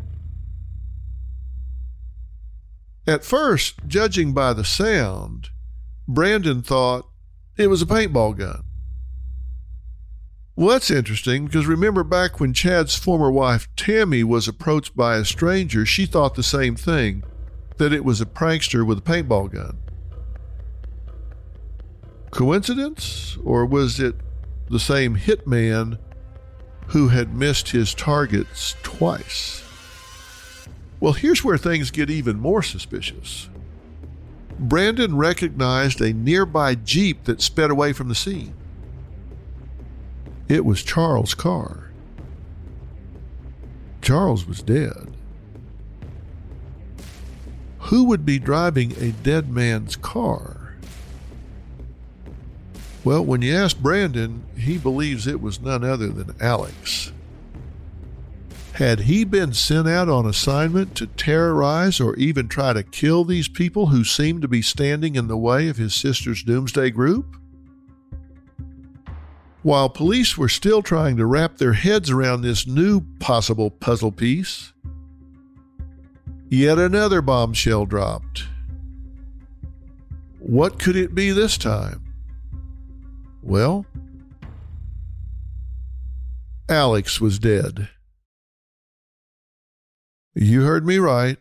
At 3.06 3.24
first, 3.24 3.76
judging 3.86 4.34
by 4.34 4.54
the 4.54 4.66
sound, 4.66 5.50
Brandon 6.08 6.64
thought 6.64 7.08
it 7.58 7.68
was 7.68 7.84
a 7.84 7.86
paintball 7.86 8.40
gun. 8.40 8.64
Well, 10.58 10.70
that's 10.70 10.90
interesting 10.90 11.46
because 11.46 11.66
remember 11.66 12.04
back 12.04 12.40
when 12.40 12.54
Chad's 12.54 12.96
former 12.96 13.30
wife 13.30 13.68
Tammy 13.76 14.24
was 14.24 14.48
approached 14.48 14.96
by 14.96 15.18
a 15.18 15.26
stranger, 15.26 15.86
she 15.86 16.06
thought 16.06 16.36
the 16.36 16.44
same 16.44 16.78
thing 16.78 17.24
that 17.78 17.92
it 17.92 18.06
was 18.06 18.22
a 18.22 18.26
prankster 18.26 18.86
with 18.86 19.00
a 19.00 19.02
paintball 19.02 19.52
gun. 19.52 19.78
Coincidence? 22.32 23.38
Or 23.44 23.66
was 23.66 24.00
it 24.00 24.16
the 24.70 24.80
same 24.80 25.18
hitman 25.18 25.98
who 26.88 27.10
had 27.10 27.36
missed 27.36 27.70
his 27.70 27.94
targets 27.94 28.76
twice? 28.82 29.62
Well, 31.02 31.14
here's 31.14 31.44
where 31.44 31.58
things 31.58 31.92
get 31.92 32.10
even 32.10 32.40
more 32.40 32.64
suspicious. 32.64 33.50
Brandon 34.58 35.18
recognized 35.18 36.00
a 36.00 36.14
nearby 36.14 36.76
Jeep 36.76 37.26
that 37.26 37.42
sped 37.42 37.72
away 37.72 37.92
from 37.92 38.08
the 38.08 38.16
scene. 38.16 38.54
It 40.48 40.64
was 40.64 40.84
Charles' 40.84 41.34
car. 41.34 41.92
Charles 44.02 44.46
was 44.46 44.62
dead. 44.62 45.16
Who 47.80 48.06
would 48.06 48.26
be 48.26 48.40
driving 48.40 48.94
a 49.00 49.12
dead 49.12 49.50
man's 49.50 49.96
car? 49.96 50.76
Well, 53.04 53.24
when 53.24 53.44
you 53.44 53.56
ask 53.56 53.78
Brandon, 53.80 54.44
he 54.58 54.78
believes 54.80 55.28
it 55.28 55.42
was 55.42 55.62
none 55.62 55.84
other 55.84 56.10
than 56.10 56.36
Alex. 56.40 57.12
Had 58.74 59.02
he 59.02 59.24
been 59.24 59.54
sent 59.54 59.88
out 59.88 60.10
on 60.10 60.26
assignment 60.26 60.96
to 60.96 61.08
terrorize 61.08 62.00
or 62.00 62.16
even 62.16 62.48
try 62.48 62.74
to 62.74 62.84
kill 62.84 63.24
these 63.24 63.48
people 63.48 63.88
who 63.88 64.04
seemed 64.04 64.42
to 64.42 64.48
be 64.48 64.62
standing 64.62 65.16
in 65.16 65.28
the 65.28 65.38
way 65.38 65.70
of 65.70 65.78
his 65.78 65.96
sister's 65.96 66.44
doomsday 66.44 66.90
group? 66.90 67.38
While 69.66 69.90
police 69.90 70.38
were 70.38 70.48
still 70.48 70.84
trying 70.84 71.18
to 71.18 71.26
wrap 71.26 71.58
their 71.58 71.74
heads 71.74 72.12
around 72.12 72.42
this 72.44 72.68
new 72.68 73.02
possible 73.20 73.72
puzzle 73.72 74.12
piece, 74.12 74.74
yet 76.48 76.78
another 76.78 77.20
bombshell 77.20 77.88
dropped. 77.88 78.44
What 80.38 80.78
could 80.78 80.96
it 80.96 81.16
be 81.16 81.32
this 81.32 81.58
time? 81.58 82.14
Well, 83.42 83.88
Alex 86.70 87.20
was 87.20 87.40
dead. 87.40 87.90
You 90.36 90.62
heard 90.62 90.86
me 90.86 91.00
right. 91.00 91.40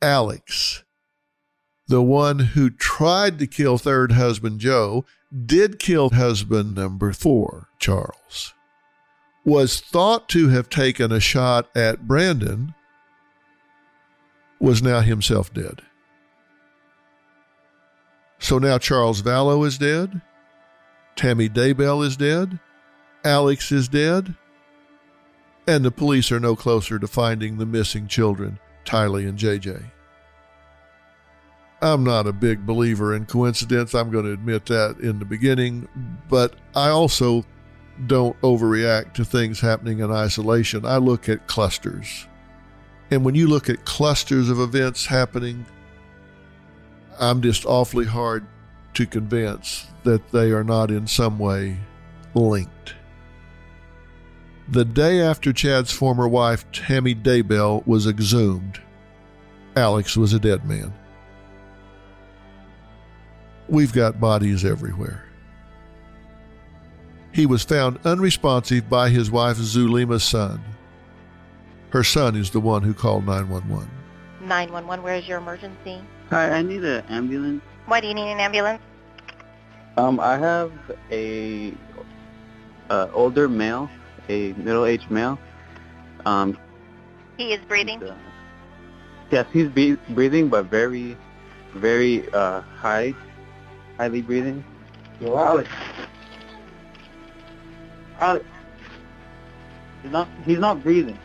Alex, 0.00 0.84
the 1.88 2.04
one 2.04 2.38
who 2.38 2.70
tried 2.70 3.40
to 3.40 3.48
kill 3.48 3.78
third 3.78 4.12
husband 4.12 4.60
Joe, 4.60 5.04
did 5.46 5.78
kill 5.78 6.10
husband 6.10 6.74
number 6.74 7.12
four, 7.12 7.68
Charles, 7.78 8.54
was 9.44 9.80
thought 9.80 10.28
to 10.30 10.48
have 10.48 10.68
taken 10.68 11.12
a 11.12 11.20
shot 11.20 11.68
at 11.76 12.06
Brandon, 12.06 12.74
was 14.60 14.82
now 14.82 15.00
himself 15.00 15.52
dead. 15.52 15.82
So 18.38 18.58
now 18.58 18.78
Charles 18.78 19.22
Vallow 19.22 19.66
is 19.66 19.78
dead, 19.78 20.20
Tammy 21.16 21.48
Daybell 21.48 22.04
is 22.04 22.16
dead, 22.16 22.58
Alex 23.24 23.72
is 23.72 23.88
dead, 23.88 24.34
and 25.66 25.84
the 25.84 25.90
police 25.90 26.32
are 26.32 26.40
no 26.40 26.56
closer 26.56 26.98
to 26.98 27.06
finding 27.06 27.58
the 27.58 27.66
missing 27.66 28.06
children, 28.08 28.58
Tylee 28.84 29.28
and 29.28 29.38
JJ. 29.38 29.90
I'm 31.80 32.02
not 32.02 32.26
a 32.26 32.32
big 32.32 32.66
believer 32.66 33.14
in 33.14 33.26
coincidence. 33.26 33.94
I'm 33.94 34.10
going 34.10 34.24
to 34.24 34.32
admit 34.32 34.66
that 34.66 34.98
in 34.98 35.18
the 35.18 35.24
beginning, 35.24 35.88
but 36.28 36.54
I 36.74 36.88
also 36.88 37.44
don't 38.06 38.40
overreact 38.40 39.14
to 39.14 39.24
things 39.24 39.60
happening 39.60 40.00
in 40.00 40.10
isolation. 40.10 40.84
I 40.84 40.96
look 40.96 41.28
at 41.28 41.46
clusters. 41.46 42.26
And 43.10 43.24
when 43.24 43.34
you 43.34 43.46
look 43.46 43.70
at 43.70 43.84
clusters 43.84 44.50
of 44.50 44.60
events 44.60 45.06
happening, 45.06 45.66
I'm 47.20 47.42
just 47.42 47.64
awfully 47.64 48.06
hard 48.06 48.46
to 48.94 49.06
convince 49.06 49.86
that 50.02 50.30
they 50.32 50.50
are 50.50 50.64
not 50.64 50.90
in 50.90 51.06
some 51.06 51.38
way 51.38 51.78
linked. 52.34 52.94
The 54.68 54.84
day 54.84 55.20
after 55.20 55.52
Chad's 55.52 55.92
former 55.92 56.28
wife, 56.28 56.70
Tammy 56.72 57.14
Daybell, 57.14 57.86
was 57.86 58.06
exhumed, 58.06 58.80
Alex 59.76 60.16
was 60.16 60.32
a 60.32 60.40
dead 60.40 60.64
man. 60.64 60.92
We've 63.68 63.92
got 63.92 64.20
bodies 64.20 64.64
everywhere. 64.64 65.24
He 67.32 67.46
was 67.46 67.62
found 67.62 67.98
unresponsive 68.04 68.88
by 68.88 69.10
his 69.10 69.30
wife 69.30 69.58
Zulema's 69.58 70.24
son. 70.24 70.60
Her 71.90 72.02
son 72.02 72.36
is 72.36 72.50
the 72.50 72.60
one 72.60 72.82
who 72.82 72.94
called 72.94 73.26
911. 73.26 73.88
911, 74.40 75.04
where 75.04 75.14
is 75.14 75.28
your 75.28 75.38
emergency? 75.38 76.00
Hi, 76.30 76.50
I 76.50 76.62
need 76.62 76.84
an 76.84 77.04
ambulance. 77.08 77.62
Why 77.86 78.00
do 78.00 78.08
you 78.08 78.14
need 78.14 78.30
an 78.30 78.40
ambulance? 78.40 78.82
Um, 79.96 80.20
I 80.20 80.38
have 80.38 80.72
a 81.10 81.72
uh, 82.90 83.08
older 83.12 83.48
male 83.48 83.90
a 84.28 84.52
middle-aged 84.54 85.10
male. 85.10 85.38
Um, 86.26 86.58
he 87.36 87.52
is 87.52 87.60
breathing. 87.66 88.02
Uh, 88.02 88.16
yes, 89.30 89.46
he's 89.52 89.68
be- 89.68 89.96
breathing, 90.10 90.48
but 90.48 90.66
very, 90.66 91.16
very 91.74 92.28
uh, 92.32 92.60
high, 92.60 93.14
highly 93.98 94.22
breathing. 94.22 94.64
Yo, 95.20 95.36
Alex. 95.36 95.68
Alex. 98.20 98.44
He's 100.02 100.12
not. 100.12 100.28
He's 100.46 100.58
not 100.58 100.82
breathing. 100.82 101.18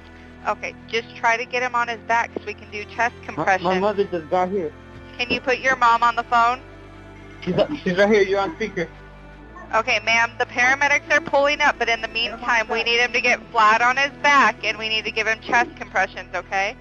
Okay, 0.47 0.75
just 0.87 1.15
try 1.15 1.37
to 1.37 1.45
get 1.45 1.63
him 1.63 1.73
on 1.73 1.87
his 1.87 1.99
back 2.01 2.29
so 2.37 2.45
we 2.45 2.53
can 2.53 2.69
do 2.69 2.83
chest 2.85 3.15
compression. 3.23 3.63
My, 3.63 3.75
my 3.75 3.79
mother 3.79 4.03
just 4.03 4.29
got 4.29 4.49
here. 4.49 4.73
Can 5.17 5.29
you 5.29 5.39
put 5.39 5.59
your 5.59 5.77
mom 5.77 6.03
on 6.03 6.17
the 6.17 6.23
phone? 6.23 6.59
She's, 7.41 7.55
she's 7.81 7.97
right 7.97 8.09
here. 8.09 8.23
You're 8.23 8.41
on 8.41 8.53
speaker. 8.55 8.89
Okay, 9.73 9.99
ma'am, 10.03 10.31
the 10.37 10.45
paramedics 10.45 11.09
are 11.11 11.21
pulling 11.21 11.59
up, 11.61 11.79
but 11.79 11.89
in 11.89 12.01
the 12.01 12.07
meantime, 12.09 12.67
we 12.69 12.83
need 12.83 12.99
him 12.99 13.11
to 13.13 13.21
get 13.21 13.39
flat 13.51 13.81
on 13.81 13.97
his 13.97 14.11
back 14.21 14.63
and 14.63 14.77
we 14.77 14.87
need 14.87 15.03
to 15.05 15.11
give 15.11 15.25
him 15.25 15.39
chest 15.39 15.75
compressions, 15.77 16.29
okay? 16.35 16.75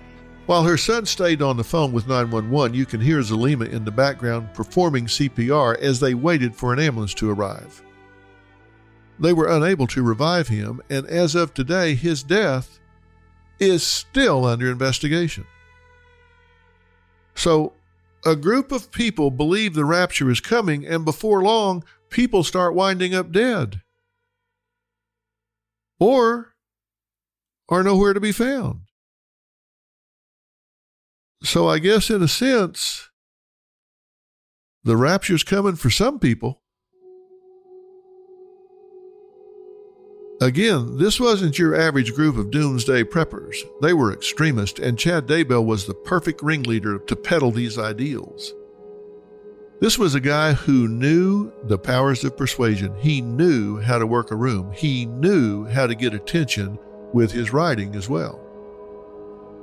While 0.52 0.64
her 0.64 0.76
son 0.76 1.06
stayed 1.06 1.40
on 1.40 1.56
the 1.56 1.64
phone 1.64 1.92
with 1.92 2.06
911, 2.06 2.74
you 2.76 2.84
can 2.84 3.00
hear 3.00 3.22
Zulema 3.22 3.64
in 3.72 3.86
the 3.86 3.90
background 3.90 4.52
performing 4.52 5.06
CPR 5.06 5.78
as 5.78 5.98
they 5.98 6.12
waited 6.12 6.54
for 6.54 6.74
an 6.74 6.78
ambulance 6.78 7.14
to 7.14 7.30
arrive. 7.30 7.82
They 9.18 9.32
were 9.32 9.48
unable 9.48 9.86
to 9.86 10.02
revive 10.02 10.48
him, 10.48 10.82
and 10.90 11.06
as 11.06 11.34
of 11.34 11.54
today, 11.54 11.94
his 11.94 12.22
death 12.22 12.80
is 13.60 13.82
still 13.82 14.44
under 14.44 14.70
investigation. 14.70 15.46
So, 17.34 17.72
a 18.26 18.36
group 18.36 18.72
of 18.72 18.92
people 18.92 19.30
believe 19.30 19.72
the 19.72 19.86
rapture 19.86 20.30
is 20.30 20.40
coming, 20.40 20.86
and 20.86 21.02
before 21.02 21.42
long, 21.42 21.82
people 22.10 22.44
start 22.44 22.74
winding 22.74 23.14
up 23.14 23.32
dead 23.32 23.80
or 25.98 26.54
are 27.70 27.82
nowhere 27.82 28.12
to 28.12 28.20
be 28.20 28.32
found. 28.32 28.82
So 31.42 31.68
I 31.68 31.80
guess 31.80 32.08
in 32.08 32.22
a 32.22 32.28
sense, 32.28 33.10
the 34.84 34.96
rapture's 34.96 35.42
coming 35.42 35.76
for 35.76 35.90
some 35.90 36.18
people. 36.18 36.60
Again, 40.40 40.98
this 40.98 41.20
wasn't 41.20 41.58
your 41.58 41.74
average 41.74 42.14
group 42.14 42.36
of 42.36 42.50
doomsday 42.50 43.04
preppers. 43.04 43.56
They 43.80 43.92
were 43.92 44.12
extremists, 44.12 44.80
and 44.80 44.98
Chad 44.98 45.26
Daybell 45.26 45.64
was 45.64 45.86
the 45.86 45.94
perfect 45.94 46.42
ringleader 46.42 46.98
to 46.98 47.16
peddle 47.16 47.52
these 47.52 47.78
ideals. 47.78 48.52
This 49.80 49.98
was 49.98 50.14
a 50.14 50.20
guy 50.20 50.52
who 50.52 50.86
knew 50.88 51.52
the 51.64 51.78
powers 51.78 52.24
of 52.24 52.36
persuasion. 52.36 52.94
He 52.98 53.20
knew 53.20 53.80
how 53.80 53.98
to 53.98 54.06
work 54.06 54.30
a 54.30 54.36
room. 54.36 54.72
He 54.72 55.06
knew 55.06 55.64
how 55.66 55.88
to 55.88 55.94
get 55.94 56.14
attention 56.14 56.78
with 57.12 57.32
his 57.32 57.52
writing 57.52 57.94
as 57.94 58.08
well. 58.08 58.51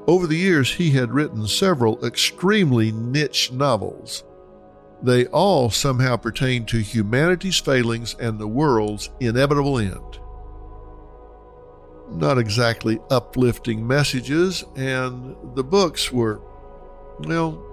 Over 0.09 0.25
the 0.25 0.37
years, 0.37 0.73
he 0.73 0.89
had 0.89 1.13
written 1.13 1.45
several 1.47 2.03
extremely 2.03 2.91
niche 2.91 3.51
novels. 3.51 4.23
They 5.03 5.27
all 5.27 5.69
somehow 5.69 6.17
pertain 6.17 6.65
to 6.65 6.79
humanity's 6.79 7.59
failings 7.59 8.15
and 8.15 8.39
the 8.39 8.47
world's 8.47 9.11
inevitable 9.19 9.77
end. 9.77 10.19
Not 12.09 12.39
exactly 12.39 12.97
uplifting 13.11 13.85
messages, 13.85 14.63
and 14.75 15.35
the 15.53 15.63
books 15.63 16.11
were, 16.11 16.41
well, 17.19 17.63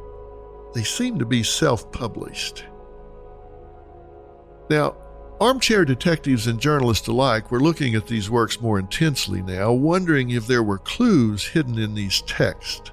they 0.74 0.82
seemed 0.82 1.20
to 1.20 1.24
be 1.24 1.42
self 1.42 1.90
published. 1.90 2.66
Now, 4.68 4.94
armchair 5.40 5.84
detectives 5.84 6.46
and 6.46 6.60
journalists 6.60 7.08
alike 7.08 7.50
were 7.50 7.60
looking 7.60 7.94
at 7.94 8.06
these 8.06 8.30
works 8.30 8.60
more 8.60 8.78
intensely 8.78 9.42
now, 9.42 9.72
wondering 9.72 10.30
if 10.30 10.46
there 10.46 10.62
were 10.62 10.78
clues 10.78 11.46
hidden 11.46 11.78
in 11.78 11.94
these 11.94 12.22
texts. 12.22 12.90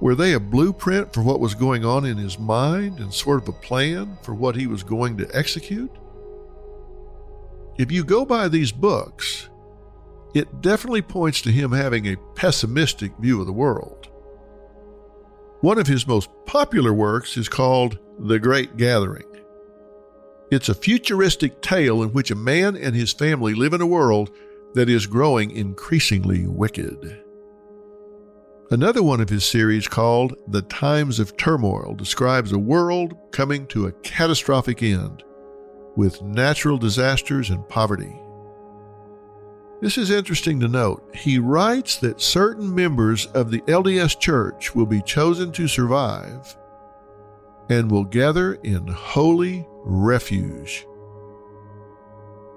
Were 0.00 0.14
they 0.14 0.34
a 0.34 0.40
blueprint 0.40 1.12
for 1.14 1.22
what 1.22 1.40
was 1.40 1.54
going 1.54 1.84
on 1.84 2.04
in 2.04 2.18
his 2.18 2.38
mind 2.38 3.00
and 3.00 3.12
sort 3.12 3.42
of 3.42 3.48
a 3.48 3.52
plan 3.52 4.18
for 4.22 4.34
what 4.34 4.54
he 4.54 4.66
was 4.66 4.82
going 4.82 5.16
to 5.18 5.36
execute? 5.36 5.90
If 7.78 7.90
you 7.90 8.04
go 8.04 8.24
by 8.24 8.48
these 8.48 8.72
books, 8.72 9.48
it 10.34 10.60
definitely 10.60 11.02
points 11.02 11.40
to 11.42 11.50
him 11.50 11.72
having 11.72 12.06
a 12.06 12.16
pessimistic 12.34 13.16
view 13.18 13.40
of 13.40 13.46
the 13.46 13.52
world. 13.52 14.08
One 15.62 15.78
of 15.78 15.86
his 15.86 16.06
most 16.06 16.28
popular 16.44 16.92
works 16.92 17.36
is 17.36 17.48
called 17.48 17.98
The 18.18 18.38
Great 18.38 18.76
Gathering. 18.76 19.35
It's 20.50 20.68
a 20.68 20.74
futuristic 20.74 21.60
tale 21.60 22.02
in 22.02 22.12
which 22.12 22.30
a 22.30 22.36
man 22.36 22.76
and 22.76 22.94
his 22.94 23.12
family 23.12 23.54
live 23.54 23.72
in 23.72 23.80
a 23.80 23.86
world 23.86 24.30
that 24.74 24.88
is 24.88 25.06
growing 25.06 25.50
increasingly 25.50 26.46
wicked. 26.46 27.22
Another 28.70 29.02
one 29.02 29.20
of 29.20 29.28
his 29.28 29.44
series, 29.44 29.88
called 29.88 30.34
The 30.48 30.62
Times 30.62 31.18
of 31.18 31.36
Turmoil, 31.36 31.94
describes 31.94 32.52
a 32.52 32.58
world 32.58 33.16
coming 33.32 33.66
to 33.68 33.86
a 33.86 33.92
catastrophic 33.92 34.82
end 34.82 35.24
with 35.96 36.22
natural 36.22 36.76
disasters 36.76 37.50
and 37.50 37.68
poverty. 37.68 38.14
This 39.80 39.98
is 39.98 40.10
interesting 40.10 40.60
to 40.60 40.68
note. 40.68 41.14
He 41.14 41.38
writes 41.38 41.96
that 41.98 42.20
certain 42.20 42.74
members 42.74 43.26
of 43.26 43.50
the 43.50 43.60
LDS 43.62 44.18
Church 44.18 44.74
will 44.74 44.86
be 44.86 45.02
chosen 45.02 45.52
to 45.52 45.68
survive 45.68 46.56
and 47.68 47.90
will 47.90 48.04
gather 48.04 48.54
in 48.54 48.86
holy 48.86 49.66
refuge. 49.84 50.86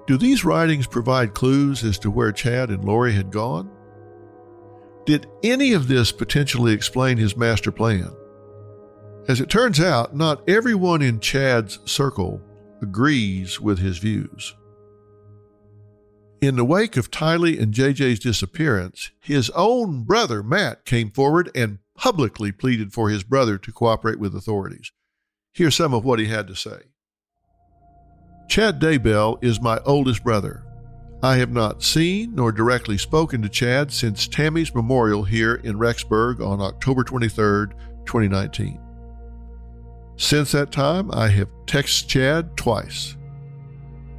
Do 0.06 0.16
these 0.16 0.44
writings 0.44 0.86
provide 0.86 1.34
clues 1.34 1.84
as 1.84 1.98
to 2.00 2.10
where 2.10 2.32
Chad 2.32 2.70
and 2.70 2.84
Lori 2.84 3.12
had 3.12 3.30
gone? 3.30 3.70
Did 5.06 5.28
any 5.42 5.72
of 5.72 5.88
this 5.88 6.12
potentially 6.12 6.72
explain 6.72 7.16
his 7.16 7.36
master 7.36 7.72
plan? 7.72 8.10
As 9.28 9.40
it 9.40 9.48
turns 9.48 9.80
out, 9.80 10.16
not 10.16 10.48
everyone 10.48 11.02
in 11.02 11.20
Chad's 11.20 11.78
circle 11.84 12.40
agrees 12.82 13.60
with 13.60 13.78
his 13.78 13.98
views. 13.98 14.54
In 16.40 16.56
the 16.56 16.64
wake 16.64 16.96
of 16.96 17.10
Tylee 17.10 17.60
and 17.60 17.74
JJ's 17.74 18.18
disappearance, 18.18 19.10
his 19.20 19.50
own 19.50 20.04
brother, 20.04 20.42
Matt, 20.42 20.86
came 20.86 21.10
forward 21.10 21.50
and 21.54 21.78
publicly 21.94 22.50
pleaded 22.50 22.92
for 22.92 23.10
his 23.10 23.22
brother 23.22 23.58
to 23.58 23.72
cooperate 23.72 24.18
with 24.18 24.34
authorities. 24.34 24.90
Here's 25.52 25.74
some 25.74 25.92
of 25.92 26.04
what 26.04 26.18
he 26.18 26.26
had 26.26 26.46
to 26.46 26.54
say 26.54 26.82
Chad 28.48 28.80
Daybell 28.80 29.42
is 29.42 29.60
my 29.60 29.78
oldest 29.84 30.22
brother. 30.22 30.64
I 31.22 31.36
have 31.36 31.50
not 31.50 31.82
seen 31.82 32.34
nor 32.34 32.50
directly 32.50 32.96
spoken 32.96 33.42
to 33.42 33.48
Chad 33.48 33.92
since 33.92 34.26
Tammy's 34.26 34.74
memorial 34.74 35.24
here 35.24 35.56
in 35.56 35.76
Rexburg 35.76 36.40
on 36.40 36.62
October 36.62 37.04
23, 37.04 37.66
2019. 38.06 38.80
Since 40.16 40.52
that 40.52 40.70
time, 40.70 41.10
I 41.12 41.28
have 41.28 41.48
texted 41.66 42.06
Chad 42.06 42.56
twice. 42.56 43.16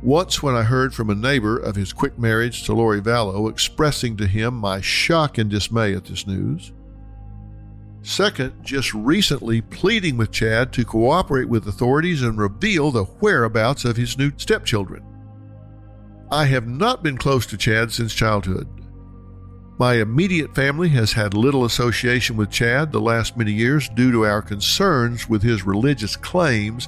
Once, 0.04 0.42
when 0.42 0.56
I 0.56 0.64
heard 0.64 0.94
from 0.94 1.10
a 1.10 1.16
neighbor 1.16 1.58
of 1.58 1.76
his 1.76 1.94
quick 1.94 2.18
marriage 2.18 2.64
to 2.64 2.74
Lori 2.74 3.02
Vallow, 3.02 3.50
expressing 3.50 4.18
to 4.18 4.28
him 4.28 4.56
my 4.56 4.82
shock 4.82 5.38
and 5.38 5.50
dismay 5.50 5.94
at 5.94 6.06
this 6.06 6.26
news. 6.26 6.72
Second, 8.04 8.54
just 8.64 8.94
recently 8.94 9.62
pleading 9.62 10.18
with 10.18 10.32
Chad 10.32 10.74
to 10.74 10.84
cooperate 10.84 11.48
with 11.48 11.68
authorities 11.68 12.24
and 12.24 12.38
reveal 12.38 12.92
the 12.92 13.04
whereabouts 13.04 13.86
of 13.86 13.96
his 13.96 14.18
new 14.18 14.32
stepchildren. 14.38 15.04
I 16.32 16.46
have 16.46 16.68
not 16.68 17.04
been 17.04 17.18
close 17.18 17.46
to 17.48 17.58
Chad 17.58 17.92
since 17.92 18.14
childhood. 18.14 18.68
My 19.78 19.96
immediate 19.96 20.56
family 20.56 20.90
has 20.90 21.14
had 21.14 21.34
little 21.34 21.66
association 21.66 22.38
with 22.38 22.50
Chad 22.50 22.92
the 22.92 23.02
last 23.02 23.38
many 23.38 23.52
years 23.52 23.90
due 23.90 24.12
to 24.12 24.26
our 24.26 24.42
concerns 24.42 25.30
with 25.30 25.44
his 25.44 25.66
religious 25.66 26.16
claims 26.16 26.88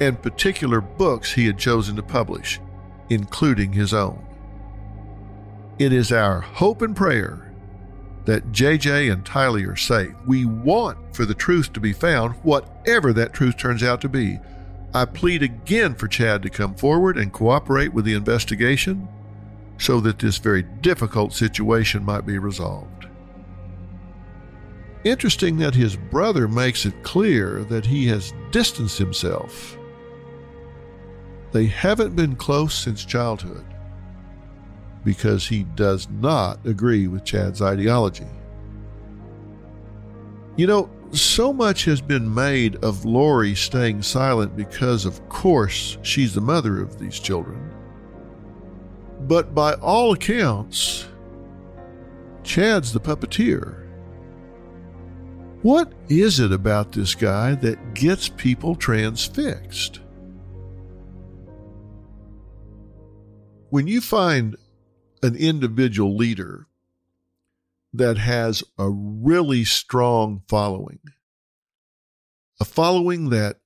and 0.00 0.22
particular 0.22 0.80
books 0.80 1.32
he 1.32 1.46
had 1.46 1.58
chosen 1.58 1.96
to 1.96 2.02
publish, 2.02 2.60
including 3.08 3.72
his 3.72 3.94
own. 3.94 4.24
It 5.78 5.92
is 5.92 6.12
our 6.12 6.40
hope 6.40 6.82
and 6.82 6.94
prayer 6.94 7.53
that 8.24 8.52
JJ 8.52 9.12
and 9.12 9.24
Tylee 9.24 9.68
are 9.70 9.76
safe. 9.76 10.12
We 10.26 10.44
want 10.44 11.14
for 11.14 11.24
the 11.24 11.34
truth 11.34 11.72
to 11.74 11.80
be 11.80 11.92
found, 11.92 12.34
whatever 12.42 13.12
that 13.12 13.32
truth 13.32 13.56
turns 13.56 13.82
out 13.82 14.00
to 14.02 14.08
be. 14.08 14.38
I 14.94 15.04
plead 15.04 15.42
again 15.42 15.94
for 15.94 16.08
Chad 16.08 16.42
to 16.42 16.50
come 16.50 16.74
forward 16.74 17.18
and 17.18 17.32
cooperate 17.32 17.92
with 17.92 18.04
the 18.04 18.14
investigation 18.14 19.08
so 19.78 20.00
that 20.00 20.18
this 20.18 20.38
very 20.38 20.62
difficult 20.62 21.32
situation 21.32 22.04
might 22.04 22.24
be 22.24 22.38
resolved. 22.38 23.06
Interesting 25.02 25.58
that 25.58 25.74
his 25.74 25.96
brother 25.96 26.48
makes 26.48 26.86
it 26.86 27.02
clear 27.02 27.64
that 27.64 27.86
he 27.86 28.06
has 28.06 28.32
distanced 28.50 28.98
himself 28.98 29.76
they 31.54 31.66
haven't 31.66 32.16
been 32.16 32.34
close 32.34 32.74
since 32.74 33.04
childhood 33.04 33.64
because 35.04 35.46
he 35.46 35.64
does 35.74 36.08
not 36.08 36.64
agree 36.66 37.06
with 37.06 37.24
Chad's 37.24 37.60
ideology. 37.60 38.26
You 40.56 40.66
know, 40.66 40.90
so 41.12 41.52
much 41.52 41.84
has 41.84 42.00
been 42.00 42.32
made 42.32 42.76
of 42.84 43.04
Lori 43.04 43.54
staying 43.54 44.02
silent 44.02 44.56
because, 44.56 45.04
of 45.04 45.28
course, 45.28 45.98
she's 46.02 46.34
the 46.34 46.40
mother 46.40 46.80
of 46.80 46.98
these 46.98 47.18
children. 47.18 47.70
But 49.20 49.54
by 49.54 49.74
all 49.74 50.12
accounts, 50.12 51.06
Chad's 52.42 52.92
the 52.92 53.00
puppeteer. 53.00 53.80
What 55.62 55.92
is 56.08 56.40
it 56.40 56.52
about 56.52 56.92
this 56.92 57.14
guy 57.14 57.54
that 57.56 57.94
gets 57.94 58.28
people 58.28 58.74
transfixed? 58.74 60.00
when 63.74 63.88
you 63.88 64.00
find 64.00 64.54
an 65.24 65.34
individual 65.34 66.14
leader 66.14 66.66
that 67.94 68.18
has 68.18 68.62
a 68.78 68.90
really 68.90 69.64
strong 69.64 70.42
following, 70.48 71.00
a 72.60 72.64
following 72.64 73.30
that 73.30 73.60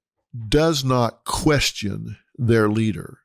does 0.48 0.84
not 0.84 1.24
question 1.24 2.16
their 2.36 2.68
leader, 2.68 3.18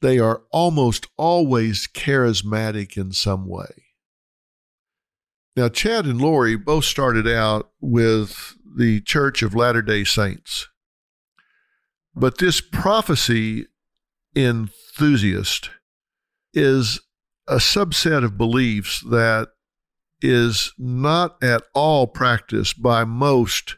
they 0.00 0.18
are 0.18 0.44
almost 0.50 1.06
always 1.18 1.86
charismatic 1.86 2.96
in 2.96 3.12
some 3.12 3.46
way. 3.46 3.84
Now, 5.56 5.68
Chad 5.68 6.06
and 6.06 6.20
Lori 6.20 6.56
both 6.56 6.86
started 6.86 7.28
out 7.28 7.72
with 7.78 8.56
the 8.64 9.02
Church 9.02 9.42
of 9.42 9.54
Latter 9.54 9.82
day 9.82 10.02
Saints. 10.04 10.68
But 12.14 12.38
this 12.38 12.62
prophecy 12.62 13.66
enthusiast 14.34 15.68
is 16.54 17.00
a 17.46 17.56
subset 17.56 18.24
of 18.24 18.38
beliefs 18.38 19.00
that 19.10 19.48
is 20.22 20.72
not 20.78 21.36
at 21.42 21.62
all 21.74 22.06
practiced 22.06 22.80
by 22.80 23.04
most 23.04 23.76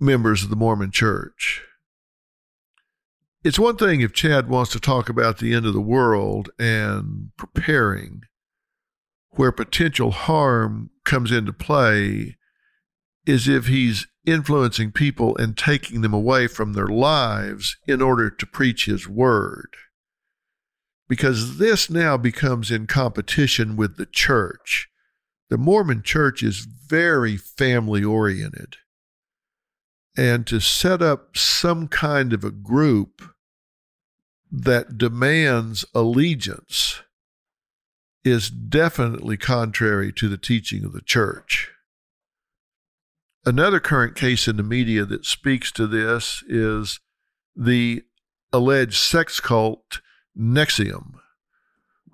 members 0.00 0.42
of 0.42 0.50
the 0.50 0.56
Mormon 0.56 0.90
church. 0.90 1.62
It's 3.44 3.58
one 3.58 3.76
thing 3.76 4.00
if 4.00 4.12
Chad 4.12 4.48
wants 4.48 4.72
to 4.72 4.80
talk 4.80 5.08
about 5.08 5.38
the 5.38 5.54
end 5.54 5.66
of 5.66 5.72
the 5.72 5.80
world 5.80 6.50
and 6.58 7.30
preparing, 7.36 8.22
where 9.30 9.52
potential 9.52 10.10
harm 10.10 10.90
comes 11.04 11.32
into 11.32 11.52
play 11.52 12.36
is 13.26 13.48
if 13.48 13.66
he's 13.66 14.06
influencing 14.26 14.92
people 14.92 15.36
and 15.36 15.56
taking 15.56 16.00
them 16.00 16.14
away 16.14 16.46
from 16.46 16.72
their 16.72 16.86
lives 16.86 17.76
in 17.86 18.02
order 18.02 18.30
to 18.30 18.46
preach 18.46 18.86
his 18.86 19.08
word. 19.08 19.76
Because 21.12 21.58
this 21.58 21.90
now 21.90 22.16
becomes 22.16 22.70
in 22.70 22.86
competition 22.86 23.76
with 23.76 23.98
the 23.98 24.06
church. 24.06 24.88
The 25.50 25.58
Mormon 25.58 26.00
church 26.02 26.42
is 26.42 26.60
very 26.60 27.36
family 27.36 28.02
oriented. 28.02 28.76
And 30.16 30.46
to 30.46 30.58
set 30.58 31.02
up 31.02 31.36
some 31.36 31.86
kind 31.86 32.32
of 32.32 32.44
a 32.44 32.50
group 32.50 33.20
that 34.50 34.96
demands 34.96 35.84
allegiance 35.94 37.02
is 38.24 38.48
definitely 38.48 39.36
contrary 39.36 40.14
to 40.14 40.30
the 40.30 40.38
teaching 40.38 40.82
of 40.82 40.94
the 40.94 41.02
church. 41.02 41.72
Another 43.44 43.80
current 43.80 44.16
case 44.16 44.48
in 44.48 44.56
the 44.56 44.62
media 44.62 45.04
that 45.04 45.26
speaks 45.26 45.70
to 45.72 45.86
this 45.86 46.42
is 46.48 47.00
the 47.54 48.02
alleged 48.50 48.96
sex 48.96 49.40
cult 49.40 50.00
NXIVM, 50.38 51.14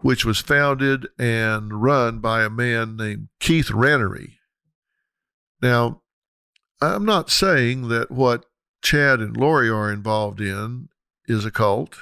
which 0.01 0.25
was 0.25 0.41
founded 0.41 1.09
and 1.19 1.83
run 1.83 2.19
by 2.21 2.43
a 2.43 2.51
man 2.51 2.97
named 2.97 3.29
Keith 3.41 3.69
Raniere. 3.69 4.35
Now, 5.61 6.03
I'm 6.81 7.05
not 7.05 7.31
saying 7.31 7.89
that 7.89 8.11
what 8.11 8.47
Chad 8.83 9.21
and 9.21 9.37
Lori 9.37 9.69
are 9.69 9.93
involved 9.93 10.41
in 10.41 10.89
is 11.27 11.45
a 11.45 11.51
cult. 11.51 11.97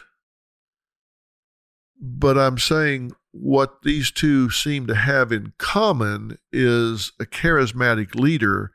But 1.98 2.37
I'm 2.37 2.59
saying 2.59 3.12
what 3.33 3.83
these 3.83 4.11
two 4.11 4.50
seem 4.50 4.87
to 4.87 4.94
have 4.94 5.33
in 5.33 5.52
common 5.59 6.38
is 6.52 7.12
a 7.18 7.24
charismatic 7.24 8.14
leader 8.14 8.72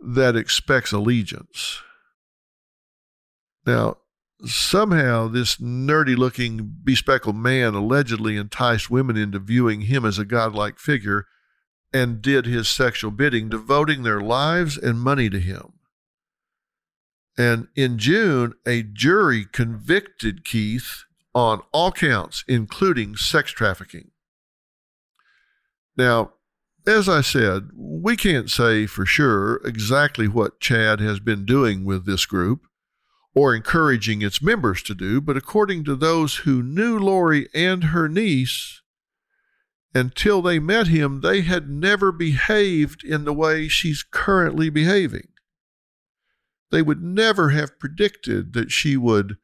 that 0.00 0.36
expects 0.36 0.92
allegiance. 0.92 1.80
Now, 3.66 3.98
somehow 4.44 5.28
this 5.28 5.56
nerdy 5.56 6.16
looking 6.16 6.76
bespectacled 6.84 7.36
man 7.36 7.74
allegedly 7.74 8.36
enticed 8.36 8.90
women 8.90 9.16
into 9.16 9.38
viewing 9.38 9.82
him 9.82 10.04
as 10.04 10.18
a 10.18 10.24
godlike 10.24 10.78
figure 10.78 11.26
and 11.92 12.20
did 12.20 12.44
his 12.44 12.68
sexual 12.68 13.10
bidding, 13.10 13.48
devoting 13.48 14.02
their 14.02 14.20
lives 14.20 14.76
and 14.76 15.00
money 15.00 15.30
to 15.30 15.40
him. 15.40 15.74
And 17.38 17.68
in 17.74 17.98
June, 17.98 18.54
a 18.66 18.82
jury 18.82 19.46
convicted 19.50 20.44
Keith 20.44 21.04
on 21.34 21.62
all 21.72 21.92
counts, 21.92 22.44
including 22.48 23.16
sex 23.16 23.52
trafficking. 23.52 24.10
Now, 25.96 26.32
as 26.86 27.08
I 27.08 27.20
said, 27.20 27.70
we 27.74 28.16
can't 28.16 28.50
say 28.50 28.86
for 28.86 29.04
sure 29.04 29.60
exactly 29.64 30.28
what 30.28 30.60
Chad 30.60 31.00
has 31.00 31.20
been 31.20 31.44
doing 31.44 31.84
with 31.84 32.06
this 32.06 32.26
group 32.26 32.66
or 33.36 33.54
encouraging 33.54 34.22
its 34.22 34.40
members 34.40 34.82
to 34.82 34.94
do, 34.94 35.20
but 35.20 35.36
according 35.36 35.84
to 35.84 35.94
those 35.94 36.36
who 36.36 36.62
knew 36.62 36.98
Lori 36.98 37.48
and 37.54 37.84
her 37.84 38.08
niece, 38.08 38.80
until 39.94 40.40
they 40.40 40.58
met 40.58 40.86
him, 40.86 41.20
they 41.20 41.42
had 41.42 41.68
never 41.68 42.10
behaved 42.10 43.04
in 43.04 43.24
the 43.24 43.34
way 43.34 43.68
she's 43.68 44.02
currently 44.02 44.70
behaving. 44.70 45.28
They 46.70 46.80
would 46.80 47.02
never 47.02 47.50
have 47.50 47.78
predicted 47.78 48.54
that 48.54 48.72
she 48.72 48.96
would 48.96 49.36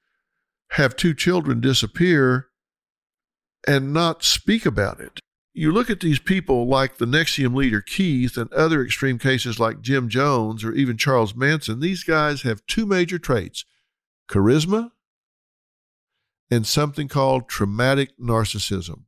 have 0.70 0.96
two 0.96 1.12
children 1.12 1.60
disappear 1.60 2.48
and 3.68 3.92
not 3.92 4.24
speak 4.24 4.64
about 4.64 5.00
it. 5.00 5.20
You 5.52 5.70
look 5.70 5.90
at 5.90 6.00
these 6.00 6.18
people 6.18 6.66
like 6.66 6.96
the 6.96 7.04
NXIVM 7.04 7.54
leader 7.54 7.82
Keith 7.82 8.38
and 8.38 8.50
other 8.54 8.82
extreme 8.82 9.18
cases 9.18 9.60
like 9.60 9.82
Jim 9.82 10.08
Jones 10.08 10.64
or 10.64 10.72
even 10.72 10.96
Charles 10.96 11.34
Manson, 11.34 11.80
these 11.80 12.04
guys 12.04 12.40
have 12.40 12.64
two 12.66 12.86
major 12.86 13.18
traits 13.18 13.66
charisma 14.28 14.90
and 16.50 16.66
something 16.66 17.08
called 17.08 17.48
traumatic 17.48 18.10
narcissism. 18.18 19.04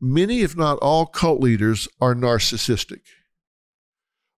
Many, 0.00 0.40
if 0.40 0.56
not 0.56 0.78
all, 0.78 1.06
cult 1.06 1.40
leaders 1.40 1.88
are 2.00 2.14
narcissistic. 2.14 3.00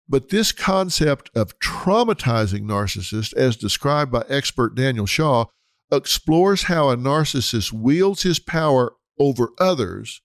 But 0.09 0.31
this 0.31 0.53
concept 0.53 1.31
of 1.35 1.59
traumatizing 1.59 2.62
narcissists, 2.62 3.35
as 3.35 3.57
described 3.57 4.11
by 4.11 4.25
expert 4.29 4.75
Daniel 4.75 5.07
Shaw, 5.07 5.47
explores 5.92 6.64
how 6.64 6.90
a 6.90 6.97
narcissist 6.97 7.73
wields 7.73 8.23
his 8.23 8.38
power 8.38 8.94
over 9.18 9.51
others 9.59 10.23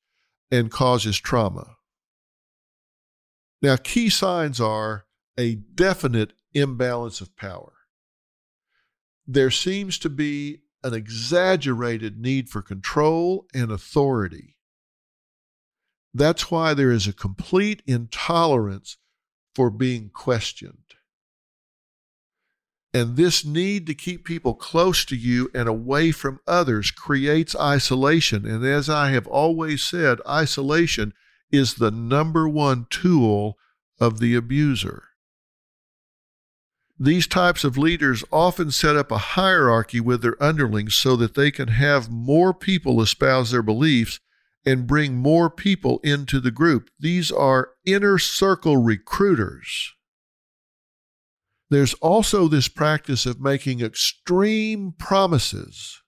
and 0.52 0.72
causes 0.72 1.19
trauma. 1.19 1.78
Now, 3.62 3.76
key 3.78 4.10
signs 4.10 4.62
are 4.62 5.06
a 5.38 5.56
definite 5.56 6.34
imbalance 6.54 7.22
of 7.22 7.36
power. 7.36 7.72
There 9.25 9.51
seems 9.51 9.97
to 9.99 10.09
be 10.09 10.59
an 10.83 10.93
exaggerated 10.93 12.19
need 12.19 12.49
for 12.49 12.62
control 12.62 13.47
and 13.53 13.71
authority. 13.71 14.57
That's 16.13 16.51
why 16.51 16.73
there 16.73 16.91
is 16.91 17.07
a 17.07 17.13
complete 17.13 17.81
intolerance 17.88 18.97
for 19.55 19.69
being 19.69 20.09
questioned. 20.09 20.77
And 22.93 23.15
this 23.15 23.43
need 23.43 23.88
to 23.88 23.95
keep 23.95 24.23
people 24.23 24.53
close 24.53 25.03
to 25.05 25.15
you 25.15 25.49
and 25.55 25.67
away 25.67 26.12
from 26.12 26.39
others 26.45 26.91
creates 26.91 27.55
isolation. 27.55 28.45
And 28.45 28.63
as 28.63 28.88
I 28.88 29.09
have 29.09 29.25
always 29.25 29.81
said, 29.81 30.19
isolation 30.27 31.13
is 31.51 31.75
the 31.75 31.89
number 31.89 32.47
one 32.47 32.86
tool 32.91 33.57
of 33.99 34.19
the 34.19 34.36
abuser. 34.36 35.05
These 37.04 37.28
types 37.28 37.66
of 37.66 37.78
leaders 37.78 38.24
often 38.32 38.72
set 38.72 38.96
up 38.96 39.12
a 39.12 39.18
hierarchy 39.18 40.00
with 40.00 40.22
their 40.22 40.42
underlings 40.42 40.96
so 40.96 41.18
that 41.18 41.34
they 41.34 41.52
can 41.52 41.68
have 41.68 42.10
more 42.10 42.54
people 42.54 43.02
espouse 43.02 43.52
their 43.52 43.62
beliefs 43.62 44.22
and 44.66 44.88
bring 44.88 45.18
more 45.18 45.50
people 45.50 46.00
into 46.02 46.39
the 46.39 46.50
group. 46.50 46.89
These 46.98 47.30
are 47.30 47.72
inner 47.86 48.18
circle 48.18 48.78
recruiters. 48.78 49.92
There's 51.70 51.94
also 51.96 52.48
this 52.48 52.70
practice 52.70 53.26
of 53.26 53.42
making 53.42 53.82
extreme 53.82 54.94
promises. 54.98 56.02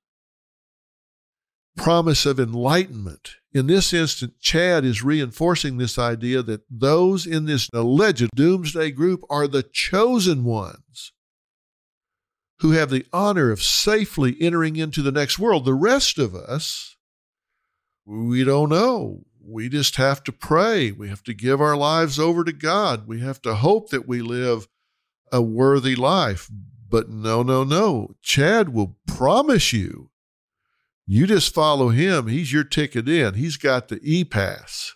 Promise 1.75 2.25
of 2.25 2.39
enlightenment. 2.39 3.31
In 3.55 3.67
this 3.67 3.93
instance, 3.93 4.33
Chad 4.41 4.83
is 4.83 5.01
reinforcing 5.01 5.77
this 5.77 5.97
idea 5.97 6.41
that 6.41 6.63
those 6.69 7.25
in 7.25 7.45
this 7.45 7.69
alleged 7.73 8.31
doomsday 8.35 8.91
group 8.91 9.23
are 9.29 9.47
the 9.47 9.63
chosen 9.63 10.43
ones 10.43 11.13
who 12.59 12.71
have 12.71 12.89
the 12.89 13.05
honor 13.13 13.51
of 13.51 13.63
safely 13.63 14.35
entering 14.41 14.75
into 14.75 15.01
the 15.01 15.11
next 15.11 15.39
world. 15.39 15.63
The 15.63 15.73
rest 15.73 16.19
of 16.19 16.35
us, 16.35 16.97
we 18.05 18.43
don't 18.43 18.67
know. 18.67 19.23
We 19.41 19.69
just 19.69 19.95
have 19.95 20.21
to 20.25 20.33
pray. 20.33 20.91
We 20.91 21.07
have 21.07 21.23
to 21.23 21.33
give 21.33 21.61
our 21.61 21.77
lives 21.77 22.19
over 22.19 22.43
to 22.43 22.51
God. 22.51 23.07
We 23.07 23.21
have 23.21 23.41
to 23.43 23.55
hope 23.55 23.89
that 23.91 24.05
we 24.05 24.21
live 24.21 24.67
a 25.31 25.41
worthy 25.41 25.95
life. 25.95 26.51
But 26.89 27.09
no, 27.09 27.41
no, 27.41 27.63
no. 27.63 28.15
Chad 28.21 28.73
will 28.73 28.97
promise 29.07 29.71
you. 29.71 30.09
You 31.07 31.27
just 31.27 31.53
follow 31.53 31.89
him. 31.89 32.27
He's 32.27 32.51
your 32.51 32.63
ticket 32.63 33.07
in. 33.07 33.35
He's 33.35 33.57
got 33.57 33.87
the 33.87 33.99
e 34.01 34.23
pass. 34.23 34.93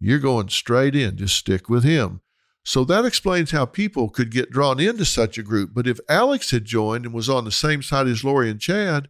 You're 0.00 0.18
going 0.18 0.48
straight 0.48 0.96
in. 0.96 1.16
Just 1.16 1.36
stick 1.36 1.68
with 1.68 1.84
him. 1.84 2.20
So 2.64 2.84
that 2.84 3.04
explains 3.04 3.50
how 3.50 3.66
people 3.66 4.08
could 4.08 4.30
get 4.30 4.50
drawn 4.50 4.80
into 4.80 5.04
such 5.04 5.36
a 5.36 5.42
group. 5.42 5.70
But 5.74 5.86
if 5.86 5.98
Alex 6.08 6.50
had 6.50 6.64
joined 6.64 7.04
and 7.04 7.14
was 7.14 7.28
on 7.28 7.44
the 7.44 7.50
same 7.50 7.82
side 7.82 8.06
as 8.06 8.24
Lori 8.24 8.50
and 8.50 8.60
Chad, 8.60 9.08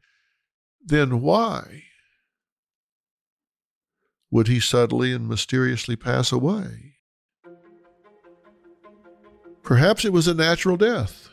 then 0.84 1.20
why? 1.20 1.84
would 4.32 4.48
he 4.48 4.58
suddenly 4.58 5.12
and 5.12 5.28
mysteriously 5.28 5.94
pass 5.94 6.32
away? 6.32 6.94
Perhaps 9.62 10.06
it 10.06 10.12
was 10.12 10.26
a 10.26 10.34
natural 10.34 10.78
death. 10.78 11.28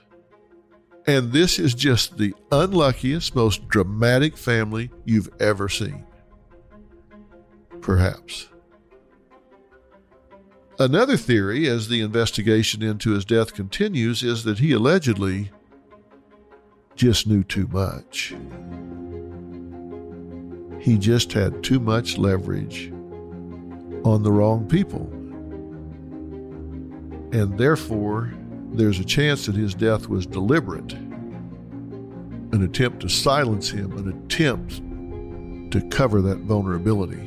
And 1.10 1.32
this 1.32 1.58
is 1.58 1.74
just 1.74 2.20
the 2.20 2.36
unluckiest, 2.52 3.34
most 3.34 3.68
dramatic 3.68 4.38
family 4.38 4.92
you've 5.06 5.32
ever 5.40 5.68
seen. 5.68 6.06
Perhaps. 7.82 8.48
Another 10.78 11.18
theory, 11.18 11.68
as 11.68 11.88
the 11.88 12.02
investigation 12.02 12.84
into 12.84 13.10
his 13.10 13.26
death 13.26 13.56
continues, 13.56 14.22
is 14.22 14.44
that 14.44 14.60
he 14.60 14.72
allegedly 14.72 15.50
just 16.96 17.26
knew 17.26 17.44
too 17.44 17.68
much. 17.70 18.36
He 20.80 21.00
just 21.00 21.34
had 21.34 21.64
too 21.64 21.80
much 21.80 22.20
leverage 22.20 22.92
on 24.04 24.22
the 24.22 24.32
wrong 24.32 24.68
people. 24.68 25.10
And 27.32 27.58
therefore, 27.58 28.32
there's 28.72 29.00
a 29.00 29.06
chance 29.06 29.46
that 29.46 29.56
his 29.56 29.74
death 29.74 30.08
was 30.08 30.26
deliberate 30.26 30.94
an 32.52 32.64
attempt 32.64 33.00
to 33.02 33.08
silence 33.08 33.70
him, 33.70 33.92
an 33.98 34.10
attempt 34.26 34.82
to 35.72 35.88
cover 35.90 36.20
that 36.20 36.40
vulnerability. 36.40 37.22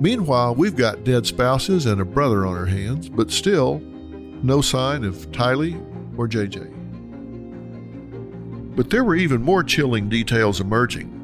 Meanwhile, 0.00 0.54
we've 0.54 0.76
got 0.76 1.02
dead 1.02 1.26
spouses 1.26 1.86
and 1.86 2.00
a 2.00 2.04
brother 2.04 2.46
on 2.46 2.56
our 2.56 2.66
hands, 2.66 3.08
but 3.08 3.32
still 3.32 3.80
no 3.80 4.60
sign 4.60 5.02
of 5.02 5.16
Tylee 5.32 5.74
or 6.16 6.28
JJ. 6.28 6.76
But 8.76 8.90
there 8.90 9.02
were 9.02 9.16
even 9.16 9.42
more 9.42 9.64
chilling 9.64 10.08
details 10.08 10.60
emerging 10.60 11.20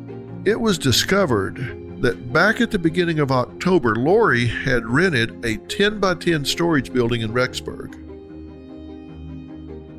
it 0.47 0.61
was 0.61 0.79
discovered 0.79 1.57
that 2.01 2.33
back 2.33 2.61
at 2.61 2.71
the 2.71 2.79
beginning 2.79 3.19
of 3.19 3.33
October, 3.33 3.97
Lori 3.97 4.47
had 4.47 4.87
rented 4.87 5.45
a 5.45 5.57
10 5.57 5.99
by 5.99 6.15
10 6.15 6.45
storage 6.45 6.93
building 6.93 7.23
in 7.23 7.33
Rexburg. 7.33 8.06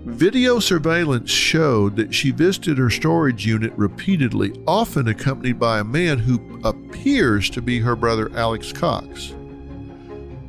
Video 0.07 0.57
surveillance 0.57 1.29
showed 1.29 1.97
that 1.97 2.15
she 2.15 2.31
visited 2.31 2.77
her 2.77 2.89
storage 2.89 3.45
unit 3.45 3.73
repeatedly, 3.75 4.53
often 4.65 5.09
accompanied 5.09 5.59
by 5.59 5.79
a 5.79 5.83
man 5.83 6.17
who 6.17 6.59
appears 6.63 7.49
to 7.49 7.61
be 7.61 7.79
her 7.79 7.95
brother 7.95 8.31
Alex 8.33 8.71
Cox. 8.71 9.35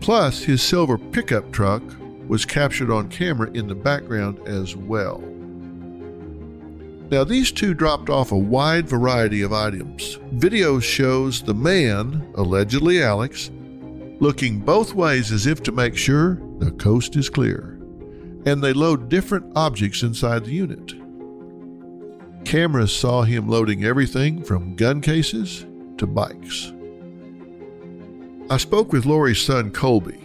Plus, 0.01 0.43
his 0.45 0.63
silver 0.63 0.97
pickup 0.97 1.51
truck 1.51 1.83
was 2.29 2.45
captured 2.45 2.91
on 2.91 3.09
camera 3.09 3.51
in 3.51 3.67
the 3.67 3.75
background 3.75 4.39
as 4.47 4.77
well. 4.77 5.19
Now, 7.11 7.25
these 7.25 7.51
two 7.51 7.75
dropped 7.75 8.11
off 8.11 8.31
a 8.31 8.39
wide 8.39 8.89
variety 8.89 9.43
of 9.43 9.53
items. 9.53 10.19
Video 10.35 10.79
shows 10.79 11.43
the 11.43 11.55
man, 11.55 12.33
allegedly 12.37 13.03
Alex, 13.03 13.51
looking 14.21 14.61
both 14.61 14.95
ways 14.95 15.33
as 15.33 15.47
if 15.47 15.65
to 15.65 15.73
make 15.73 15.97
sure 15.97 16.41
the 16.59 16.71
coast 16.71 17.17
is 17.17 17.29
clear, 17.29 17.78
and 18.47 18.63
they 18.63 18.73
load 18.73 19.09
different 19.09 19.53
objects 19.57 20.03
inside 20.03 20.45
the 20.45 20.53
unit. 20.53 20.95
Cameras 22.45 22.97
saw 22.97 23.23
him 23.23 23.49
loading 23.49 23.85
everything 23.85 24.43
from 24.43 24.77
gun 24.77 25.01
cases 25.01 25.67
to 25.99 26.07
bikes. 26.07 26.73
I 28.51 28.57
spoke 28.57 28.93
with 28.93 29.05
Lori's 29.05 29.41
son 29.41 29.71
Colby 29.71 30.19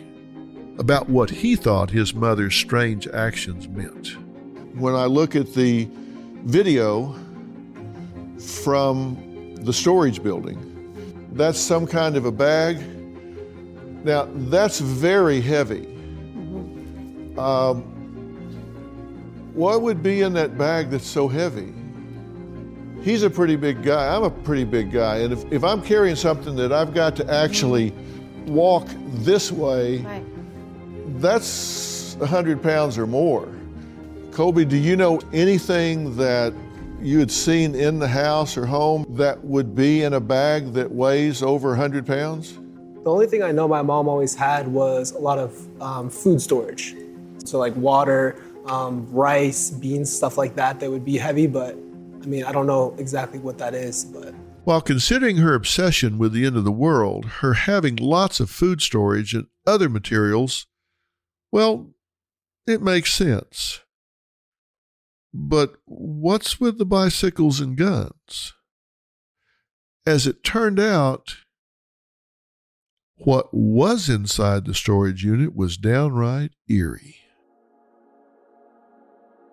about 0.78 1.10
what 1.10 1.30
he 1.30 1.56
thought 1.56 1.90
his 1.90 2.14
mother's 2.14 2.56
strange 2.56 3.08
actions 3.10 3.68
meant. 3.68 4.16
When 4.80 4.96
I 4.96 5.06
look 5.06 5.36
at 5.36 5.54
the 5.54 5.90
video 6.46 7.14
from 8.40 9.56
the 9.56 9.74
storage 9.74 10.24
building, 10.24 10.70
that's 11.34 11.60
some 11.60 11.86
kind 11.86 12.16
of 12.16 12.26
a 12.26 12.32
bag. 12.32 12.82
Now, 14.06 14.30
that's 14.34 14.80
very 14.80 15.42
heavy. 15.42 15.88
Um, 17.38 17.93
what 19.54 19.82
would 19.82 20.02
be 20.02 20.22
in 20.22 20.34
that 20.34 20.58
bag 20.58 20.90
that's 20.90 21.08
so 21.08 21.28
heavy? 21.28 21.74
He's 23.02 23.24
a 23.24 23.30
pretty 23.30 23.56
big 23.56 23.84
guy. 23.84 24.16
I'm 24.16 24.24
a 24.24 24.30
pretty 24.30 24.64
big 24.64 24.92
guy. 24.92 25.18
And 25.18 25.34
if, 25.34 25.52
if 25.52 25.64
I'm 25.64 25.82
carrying 25.82 26.16
something 26.16 26.56
that 26.56 26.72
I've 26.72 26.94
got 26.94 27.16
to 27.18 27.34
actually 27.34 27.92
walk 28.46 28.88
this 29.16 29.52
way, 29.52 29.98
right. 30.00 30.24
that's 31.22 32.16
100 32.16 32.64
pounds 32.64 32.98
or 32.98 33.06
more. 33.06 33.48
Colby, 34.32 34.66
do 34.66 34.78
you 34.78 34.96
know 34.96 35.20
anything 35.34 36.16
that 36.16 36.54
you 37.02 37.20
had 37.20 37.30
seen 37.30 37.76
in 37.76 38.00
the 38.00 38.08
house 38.08 38.58
or 38.58 38.66
home 38.66 39.06
that 39.10 39.44
would 39.44 39.76
be 39.76 40.04
in 40.04 40.14
a 40.14 40.20
bag 40.20 40.74
that 40.74 40.90
weighs 40.90 41.44
over 41.44 41.70
100 41.70 42.08
pounds? 42.08 42.54
The 43.04 43.12
only 43.12 43.28
thing 43.28 43.44
I 43.44 43.52
know 43.52 43.68
my 43.68 43.82
mom 43.82 44.08
always 44.08 44.34
had 44.34 44.68
was 44.68 45.12
a 45.12 45.20
lot 45.20 45.38
of 45.38 45.82
um, 45.82 46.10
food 46.10 46.42
storage. 46.42 46.96
So, 47.44 47.60
like 47.60 47.76
water, 47.76 48.42
um, 48.66 49.12
rice, 49.12 49.70
beans, 49.70 50.16
stuff 50.16 50.38
like 50.38 50.56
that, 50.56 50.80
that 50.80 50.90
would 50.90 51.06
be 51.06 51.18
heavy, 51.18 51.48
but 51.48 51.76
I 52.22 52.26
mean, 52.26 52.46
I 52.46 52.52
don't 52.52 52.68
know 52.68 52.96
exactly 52.98 53.40
what 53.40 53.58
that 53.58 53.74
is, 53.74 54.06
but. 54.06 54.34
While 54.64 54.82
considering 54.82 55.38
her 55.38 55.54
obsession 55.54 56.18
with 56.18 56.32
the 56.32 56.46
end 56.46 56.56
of 56.56 56.64
the 56.64 56.72
world, 56.72 57.26
her 57.26 57.54
having 57.54 57.98
lots 57.98 58.40
of 58.40 58.50
food 58.50 58.82
storage 58.82 59.34
and 59.34 59.48
other 59.68 59.90
materials, 59.90 60.68
well, 61.52 61.90
it 62.66 62.82
makes 62.82 63.14
sense. 63.14 63.82
But 65.34 65.76
what's 65.86 66.60
with 66.60 66.78
the 66.78 66.86
bicycles 66.86 67.60
and 67.60 67.76
guns? 67.76 68.54
As 70.06 70.28
it 70.28 70.44
turned 70.44 70.80
out, 70.80 71.36
what 73.18 73.54
was 73.54 74.10
inside 74.10 74.66
the 74.66 74.74
storage 74.74 75.24
unit 75.24 75.56
was 75.56 75.78
downright 75.78 76.52
eerie. 76.70 77.23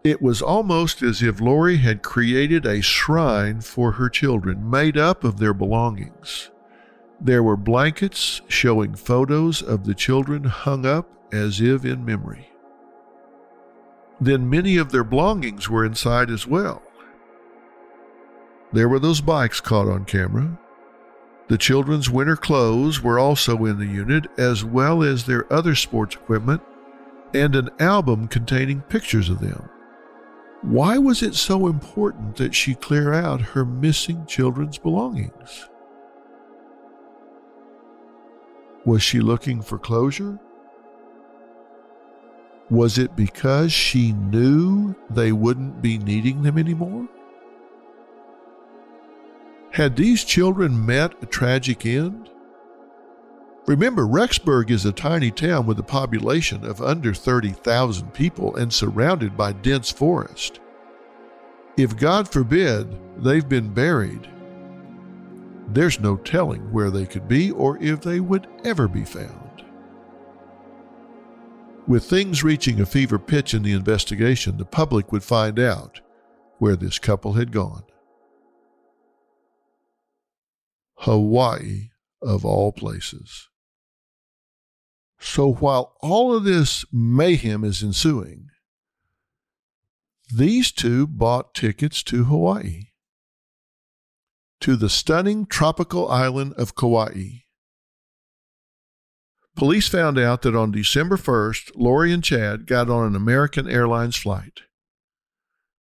It 0.03 0.23
was 0.23 0.41
almost 0.41 1.03
as 1.03 1.23
if 1.23 1.41
Lori 1.41 1.77
had 1.77 2.03
created 2.03 2.65
a 2.65 2.81
shrine 2.81 3.61
for 3.61 3.93
her 3.93 4.09
children 4.09 4.69
made 4.69 4.97
up 4.97 5.25
of 5.25 5.39
their 5.39 5.53
belongings. 5.53 6.51
There 7.21 7.43
were 7.43 7.57
blankets 7.57 8.41
showing 8.49 8.95
photos 8.95 9.61
of 9.61 9.85
the 9.85 9.95
children 9.95 10.45
hung 10.45 10.87
up 10.87 11.07
as 11.33 11.61
if 11.61 11.85
in 11.85 12.05
memory 12.05 12.51
then 14.21 14.51
many 14.51 14.77
of 14.77 14.93
their 14.93 15.05
belongings 15.05 15.69
were 15.69 15.85
inside 15.85 16.31
as 16.31 16.47
well. 16.47 16.83
There 18.73 18.89
were 18.89 18.99
those 18.99 19.21
bikes 19.21 19.61
caught 19.61 19.89
on 19.89 20.05
camera. 20.05 20.59
The 21.49 21.59
children's 21.59 22.11
winter 22.11 22.37
clothes 22.37 23.03
were 23.03 23.19
also 23.19 23.65
in 23.65 23.79
the 23.79 23.87
unit, 23.87 24.27
as 24.39 24.65
well 24.65 25.03
as 25.03 25.25
their 25.25 25.51
other 25.53 25.75
sports 25.75 26.15
equipment 26.15 26.61
and 27.35 27.57
an 27.57 27.71
album 27.81 28.29
containing 28.29 28.83
pictures 28.83 29.29
of 29.29 29.41
them. 29.41 29.69
Why 30.63 30.99
was 30.99 31.23
it 31.23 31.35
so 31.35 31.67
important 31.67 32.37
that 32.37 32.55
she 32.55 32.75
clear 32.75 33.15
out 33.15 33.41
her 33.41 33.65
missing 33.65 34.27
children's 34.27 34.77
belongings? 34.77 35.69
Was 38.85 39.03
she 39.03 39.21
looking 39.21 39.63
for 39.63 39.79
closure? 39.79 40.39
Was 42.71 42.99
it 42.99 43.17
because 43.17 43.73
she 43.73 44.13
knew 44.13 44.95
they 45.09 45.33
wouldn't 45.33 45.81
be 45.81 45.97
needing 45.97 46.43
them 46.43 46.59
anymore? 46.59 47.09
Had 49.73 49.97
these 49.97 50.25
children 50.25 50.85
met 50.85 51.15
a 51.23 51.27
tragic 51.27 51.87
end? 51.87 52.29
Remember, 53.67 54.07
Rexburg 54.07 54.71
is 54.71 54.85
a 54.85 54.93
tiny 54.93 55.31
town 55.31 55.67
with 55.67 55.79
a 55.79 55.85
population 55.85 56.65
of 56.65 56.81
under 56.81 57.15
30,000 57.15 58.13
people 58.13 58.57
and 58.57 58.73
surrounded 58.73 59.37
by 59.37 59.53
dense 59.53 59.91
forest. 59.91 60.61
If 61.77 61.97
God 61.97 62.31
forbid 62.31 62.99
they've 63.17 63.49
been 63.49 63.73
buried, 63.73 64.29
there's 65.69 66.01
no 66.01 66.17
telling 66.17 66.73
where 66.73 66.91
they 66.91 67.07
could 67.07 67.29
be 67.29 67.53
or 67.53 67.79
if 67.79 68.01
they 68.01 68.19
would 68.19 68.49
ever 68.65 68.89
be 68.89 69.05
found. 69.05 69.65
With 71.87 72.05
things 72.05 72.43
reaching 72.43 72.81
a 72.81 72.87
fever 72.87 73.19
pitch 73.19 73.55
in 73.55 73.63
the 73.63 73.73
investigation, 73.73 74.57
the 74.57 74.65
public 74.65 75.13
would 75.13 75.23
find 75.23 75.59
out 75.59 76.01
where 76.59 76.77
this 76.77 76.99
couple 76.99 77.35
had 77.35 77.53
gone. 77.53 77.85
Hawaii, 80.97 81.91
of 82.21 82.45
all 82.45 82.73
places. 82.73 83.50
So 85.21 85.53
while 85.53 85.97
all 86.01 86.35
of 86.35 86.45
this 86.45 86.85
mayhem 86.91 87.63
is 87.63 87.83
ensuing, 87.83 88.49
these 90.35 90.73
two 90.73 91.07
bought 91.07 91.55
tickets 91.55 92.03
to 92.05 92.25
Hawaii, 92.25 92.85
to 94.61 94.77
the 94.77 94.89
stunning 94.89 95.47
tropical 95.47 96.09
island 96.11 96.55
of 96.55 96.75
Kauai. 96.75 97.41
Police 99.57 99.89
found 99.89 100.19
out 100.19 100.43
that 100.43 100.57
on 100.57 100.71
December 100.71 101.17
1st, 101.17 101.73
Lori 101.75 102.13
and 102.13 102.25
Chad 102.25 102.67
got 102.67 102.89
on 102.89 103.07
an 103.07 103.15
American 103.15 103.69
Airlines 103.69 104.17
flight. 104.17 104.61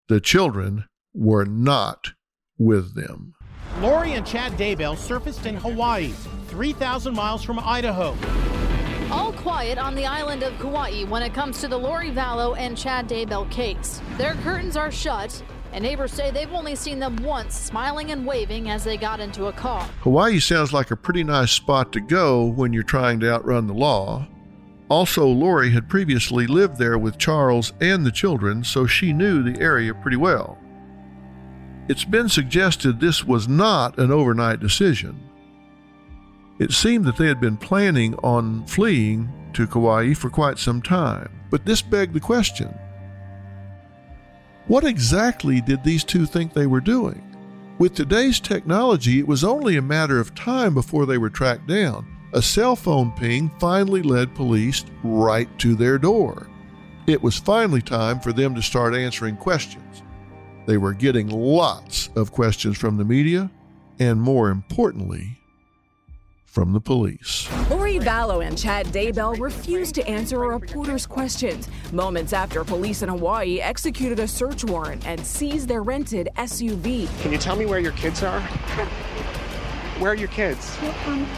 The 0.09 0.21
children 0.21 0.87
were 1.13 1.45
not 1.45 2.13
with 2.59 2.95
them. 2.95 3.35
Lori 3.81 4.13
and 4.13 4.27
Chad 4.27 4.53
Daybell 4.53 4.97
surfaced 4.97 5.45
in 5.45 5.57
Hawaii, 5.57 6.13
3,000 6.47 7.15
miles 7.15 7.43
from 7.43 7.59
Idaho. 7.59 8.17
All 9.11 9.33
quiet 9.33 9.79
on 9.79 9.95
the 9.95 10.05
island 10.05 10.43
of 10.43 10.59
Kauai 10.59 11.05
when 11.05 11.23
it 11.23 11.33
comes 11.33 11.61
to 11.61 11.69
the 11.69 11.79
Lori 11.79 12.11
Vallow 12.11 12.59
and 12.59 12.77
Chad 12.77 13.09
Daybell 13.09 13.49
case. 13.53 14.01
Their 14.19 14.35
curtains 14.35 14.77
are 14.77 14.91
shut, 14.91 15.43
and 15.73 15.85
neighbors 15.85 16.13
say 16.13 16.33
they've 16.33 16.53
only 16.53 16.75
seen 16.75 16.99
them 16.99 17.17
once 17.23 17.55
smiling 17.55 18.11
and 18.11 18.27
waving 18.27 18.69
as 18.69 18.83
they 18.83 18.97
got 18.97 19.21
into 19.21 19.47
a 19.47 19.53
car. 19.53 19.89
Hawaii 20.01 20.41
sounds 20.41 20.73
like 20.73 20.91
a 20.91 20.97
pretty 20.97 21.23
nice 21.23 21.53
spot 21.53 21.93
to 21.93 22.01
go 22.01 22.47
when 22.47 22.73
you're 22.73 22.83
trying 22.83 23.21
to 23.21 23.31
outrun 23.31 23.69
the 23.69 23.75
law. 23.75 24.27
Also, 24.89 25.25
Lori 25.25 25.71
had 25.71 25.89
previously 25.89 26.49
lived 26.49 26.77
there 26.77 26.99
with 26.99 27.17
Charles 27.17 27.73
and 27.81 28.05
the 28.05 28.11
children, 28.11 28.65
so 28.65 28.87
she 28.89 29.13
knew 29.13 29.41
the 29.41 29.61
area 29.61 29.95
pretty 29.95 30.17
well. 30.17 30.59
It's 31.89 32.05
been 32.05 32.29
suggested 32.29 32.99
this 32.99 33.25
was 33.25 33.47
not 33.47 33.99
an 33.99 34.11
overnight 34.11 34.59
decision. 34.59 35.26
It 36.59 36.73
seemed 36.73 37.05
that 37.05 37.17
they 37.17 37.27
had 37.27 37.41
been 37.41 37.57
planning 37.57 38.15
on 38.17 38.67
fleeing 38.67 39.33
to 39.53 39.67
Kauai 39.67 40.15
for 40.15 40.31
quite 40.31 40.59
some 40.59 40.81
time, 40.81 41.31
but 41.51 41.65
this 41.65 41.83
begged 41.83 42.15
the 42.15 42.21
question 42.21 42.75
what 44.69 44.85
exactly 44.85 45.61
did 45.61 45.85
these 45.85 46.03
two 46.03 46.27
think 46.27 46.53
they 46.53 46.67
were 46.67 46.81
doing? 46.81 47.23
With 47.79 47.95
today's 47.95 48.41
technology, 48.41 49.21
it 49.21 49.29
was 49.29 49.45
only 49.45 49.77
a 49.77 49.83
matter 49.83 50.19
of 50.19 50.35
time 50.35 50.75
before 50.75 51.07
they 51.07 51.19
were 51.19 51.31
tracked 51.31 51.69
down. 51.69 52.05
A 52.33 52.43
cell 52.43 52.75
phone 52.75 53.13
ping 53.13 53.49
finally 53.61 54.03
led 54.03 54.35
police 54.35 54.85
right 55.05 55.49
to 55.61 55.77
their 55.77 55.99
door. 55.99 56.49
It 57.07 57.23
was 57.23 57.39
finally 57.39 57.81
time 57.81 58.19
for 58.19 58.33
them 58.33 58.57
to 58.57 58.63
start 58.63 58.97
answering 58.97 59.37
questions. 59.37 60.03
They 60.67 60.79
were 60.79 60.95
getting 60.95 61.29
lots 61.29 62.11
of 62.17 62.33
questions 62.33 62.77
from 62.77 62.97
the 62.97 63.05
media, 63.05 63.49
and 64.01 64.21
more 64.21 64.51
importantly, 64.51 65.39
from 66.57 66.73
the 66.73 66.81
police. 66.81 67.51
Lori 67.69 67.99
Vallow 67.99 68.43
and 68.43 68.57
Chad 68.57 68.87
Daybell 68.87 69.39
refused 69.39 69.95
to 69.97 70.09
answer 70.09 70.43
a 70.43 70.49
reporter's 70.49 71.05
questions 71.05 71.69
moments 71.93 72.33
after 72.33 72.65
police 72.65 73.03
in 73.03 73.11
Hawaii 73.11 73.61
executed 73.61 74.19
a 74.21 74.27
search 74.27 74.65
warrant 74.65 75.07
and 75.07 75.21
seized 75.21 75.69
their 75.69 75.83
rented 75.83 76.31
SUV. 76.39 77.11
Can 77.21 77.31
you 77.31 77.37
tell 77.37 77.57
me 77.57 77.67
where 77.67 77.79
your 77.79 77.93
kids 77.93 78.23
are? 78.23 78.41
Where 80.01 80.13
are 80.13 80.15
your 80.15 80.29
kids? 80.29 80.81
No 80.81 80.93
comment. 81.05 81.29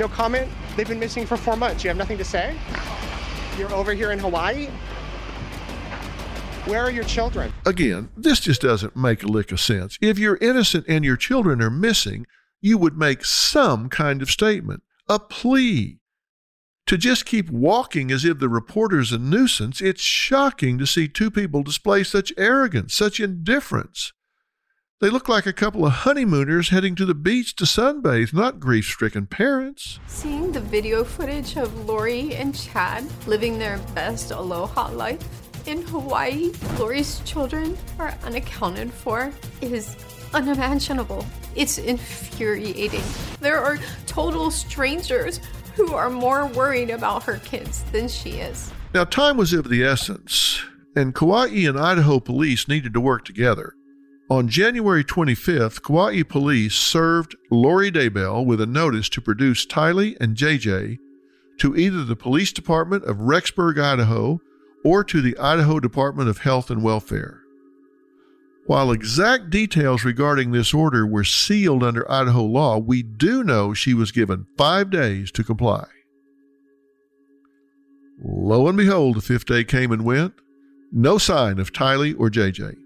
No 0.00 0.08
comment? 0.08 0.50
They've 0.76 0.88
been 0.88 0.98
missing 0.98 1.24
for 1.24 1.36
four 1.36 1.56
months. 1.56 1.84
You 1.84 1.88
have 1.90 1.96
nothing 1.96 2.18
to 2.18 2.24
say? 2.24 2.56
You're 3.56 3.72
over 3.72 3.94
here 3.94 4.10
in 4.10 4.18
Hawaii? 4.18 4.66
Where 6.64 6.80
are 6.80 6.90
your 6.90 7.04
children? 7.04 7.52
Again, 7.64 8.08
this 8.16 8.40
just 8.40 8.62
doesn't 8.62 8.96
make 8.96 9.22
a 9.22 9.28
lick 9.28 9.52
of 9.52 9.60
sense. 9.60 9.98
If 10.00 10.18
you're 10.18 10.38
innocent 10.40 10.84
and 10.88 11.04
your 11.04 11.16
children 11.16 11.62
are 11.62 11.70
missing, 11.70 12.26
you 12.64 12.78
would 12.78 12.96
make 12.96 13.26
some 13.26 13.90
kind 13.90 14.22
of 14.22 14.30
statement, 14.30 14.82
a 15.06 15.18
plea. 15.18 15.98
To 16.86 16.96
just 16.96 17.26
keep 17.26 17.50
walking 17.50 18.10
as 18.10 18.24
if 18.24 18.38
the 18.38 18.48
reporter's 18.48 19.12
a 19.12 19.18
nuisance, 19.18 19.82
it's 19.82 20.00
shocking 20.00 20.78
to 20.78 20.86
see 20.86 21.06
two 21.06 21.30
people 21.30 21.62
display 21.62 22.04
such 22.04 22.32
arrogance, 22.38 22.94
such 22.94 23.20
indifference. 23.20 24.14
They 25.02 25.10
look 25.10 25.28
like 25.28 25.44
a 25.44 25.52
couple 25.52 25.84
of 25.84 25.92
honeymooners 25.92 26.70
heading 26.70 26.94
to 26.94 27.04
the 27.04 27.14
beach 27.14 27.54
to 27.56 27.64
sunbathe, 27.64 28.32
not 28.32 28.60
grief 28.60 28.86
stricken 28.86 29.26
parents. 29.26 30.00
Seeing 30.06 30.50
the 30.50 30.60
video 30.60 31.04
footage 31.04 31.58
of 31.58 31.86
Lori 31.86 32.34
and 32.34 32.54
Chad 32.54 33.04
living 33.26 33.58
their 33.58 33.76
best 33.94 34.30
aloha 34.30 34.90
life 34.90 35.22
in 35.66 35.82
Hawaii, 35.82 36.52
Lori's 36.78 37.20
children 37.26 37.76
are 37.98 38.16
unaccounted 38.24 38.90
for, 38.90 39.32
is 39.60 39.96
unimaginable. 40.34 41.24
It's 41.54 41.78
infuriating. 41.78 43.04
There 43.40 43.62
are 43.62 43.78
total 44.06 44.50
strangers 44.50 45.40
who 45.74 45.94
are 45.94 46.10
more 46.10 46.46
worried 46.46 46.90
about 46.90 47.22
her 47.24 47.38
kids 47.38 47.82
than 47.92 48.08
she 48.08 48.32
is. 48.32 48.72
Now, 48.92 49.04
time 49.04 49.36
was 49.36 49.52
of 49.52 49.68
the 49.68 49.82
essence, 49.82 50.62
and 50.94 51.14
Kauai 51.14 51.48
and 51.66 51.78
Idaho 51.78 52.20
police 52.20 52.68
needed 52.68 52.92
to 52.94 53.00
work 53.00 53.24
together. 53.24 53.74
On 54.30 54.48
January 54.48 55.04
25th, 55.04 55.82
Kauai 55.82 56.22
police 56.22 56.74
served 56.74 57.36
Lori 57.50 57.90
Daybell 57.90 58.44
with 58.44 58.60
a 58.60 58.66
notice 58.66 59.08
to 59.10 59.20
produce 59.20 59.66
Tylee 59.66 60.16
and 60.20 60.36
JJ 60.36 60.98
to 61.58 61.76
either 61.76 62.04
the 62.04 62.16
police 62.16 62.52
department 62.52 63.04
of 63.04 63.18
Rexburg, 63.18 63.78
Idaho, 63.78 64.40
or 64.84 65.04
to 65.04 65.20
the 65.20 65.36
Idaho 65.38 65.78
Department 65.78 66.28
of 66.28 66.38
Health 66.38 66.70
and 66.70 66.82
Welfare. 66.82 67.43
While 68.66 68.92
exact 68.92 69.50
details 69.50 70.04
regarding 70.04 70.52
this 70.52 70.72
order 70.72 71.06
were 71.06 71.24
sealed 71.24 71.82
under 71.82 72.10
Idaho 72.10 72.44
law, 72.44 72.78
we 72.78 73.02
do 73.02 73.44
know 73.44 73.74
she 73.74 73.92
was 73.92 74.10
given 74.10 74.46
five 74.56 74.90
days 74.90 75.30
to 75.32 75.44
comply. 75.44 75.84
Lo 78.22 78.66
and 78.66 78.76
behold, 78.76 79.16
the 79.16 79.20
fifth 79.20 79.46
day 79.46 79.64
came 79.64 79.92
and 79.92 80.04
went. 80.04 80.34
No 80.90 81.18
sign 81.18 81.58
of 81.58 81.72
Tylee 81.72 82.18
or 82.18 82.30
JJ. 82.30 82.76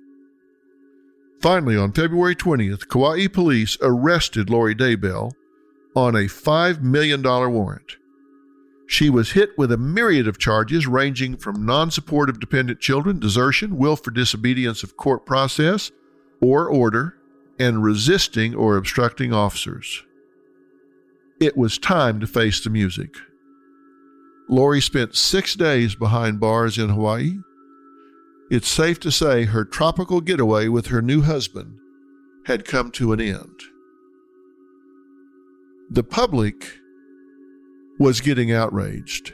Finally, 1.40 1.76
on 1.76 1.92
February 1.92 2.34
20th, 2.34 2.88
Kauai 2.88 3.28
police 3.28 3.78
arrested 3.80 4.50
Lori 4.50 4.74
Daybell 4.74 5.32
on 5.94 6.16
a 6.16 6.24
$5 6.24 6.82
million 6.82 7.22
warrant. 7.22 7.96
She 8.89 9.09
was 9.09 9.32
hit 9.32 9.51
with 9.57 9.70
a 9.70 9.76
myriad 9.76 10.26
of 10.26 10.39
charges 10.39 10.86
ranging 10.86 11.36
from 11.36 11.64
non 11.64 11.91
supportive 11.93 12.41
dependent 12.41 12.80
children, 12.80 13.20
desertion, 13.20 13.76
willful 13.76 14.12
disobedience 14.12 14.82
of 14.82 14.97
court 14.97 15.24
process 15.24 15.93
or 16.41 16.68
order, 16.68 17.14
and 17.59 17.84
resisting 17.84 18.55
or 18.55 18.76
obstructing 18.76 19.32
officers. 19.32 20.03
It 21.41 21.57
was 21.57 21.78
time 21.78 22.18
to 22.18 22.26
face 22.26 22.61
the 22.64 22.70
music. 22.70 23.14
Lori 24.49 24.80
spent 24.80 25.14
six 25.14 25.55
days 25.55 25.95
behind 25.95 26.41
bars 26.41 26.78
in 26.78 26.89
Hawaii 26.89 27.39
it's 28.51 28.68
safe 28.68 28.99
to 29.01 29.11
say 29.11 29.45
her 29.45 29.64
tropical 29.64 30.22
getaway 30.22 30.68
with 30.68 30.86
her 30.86 31.03
new 31.03 31.20
husband 31.20 31.78
had 32.47 32.64
come 32.64 32.91
to 32.93 33.12
an 33.12 33.20
end. 33.20 33.61
The 35.91 36.03
public 36.03 36.78
was 37.99 38.20
getting 38.20 38.53
outraged 38.53 39.32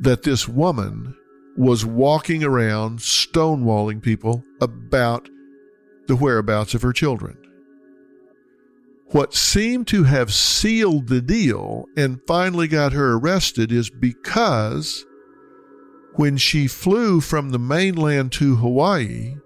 that 0.00 0.22
this 0.22 0.48
woman 0.48 1.16
was 1.56 1.84
walking 1.84 2.44
around 2.44 3.00
stonewalling 3.00 4.00
people 4.00 4.44
about 4.60 5.28
the 6.06 6.16
whereabouts 6.16 6.74
of 6.74 6.82
her 6.82 6.92
children. 6.92 7.36
What 9.10 9.34
seemed 9.34 9.86
to 9.88 10.04
have 10.04 10.32
sealed 10.32 11.08
the 11.08 11.22
deal 11.22 11.86
and 11.96 12.20
finally 12.26 12.68
got 12.68 12.92
her 12.92 13.14
arrested 13.14 13.72
is 13.72 13.90
because 13.90 15.04
when 16.14 16.36
she 16.36 16.66
flew 16.66 17.20
from 17.20 17.50
the 17.50 17.58
mainland 17.58 18.32
to 18.32 18.56
Hawaii, 18.56 19.36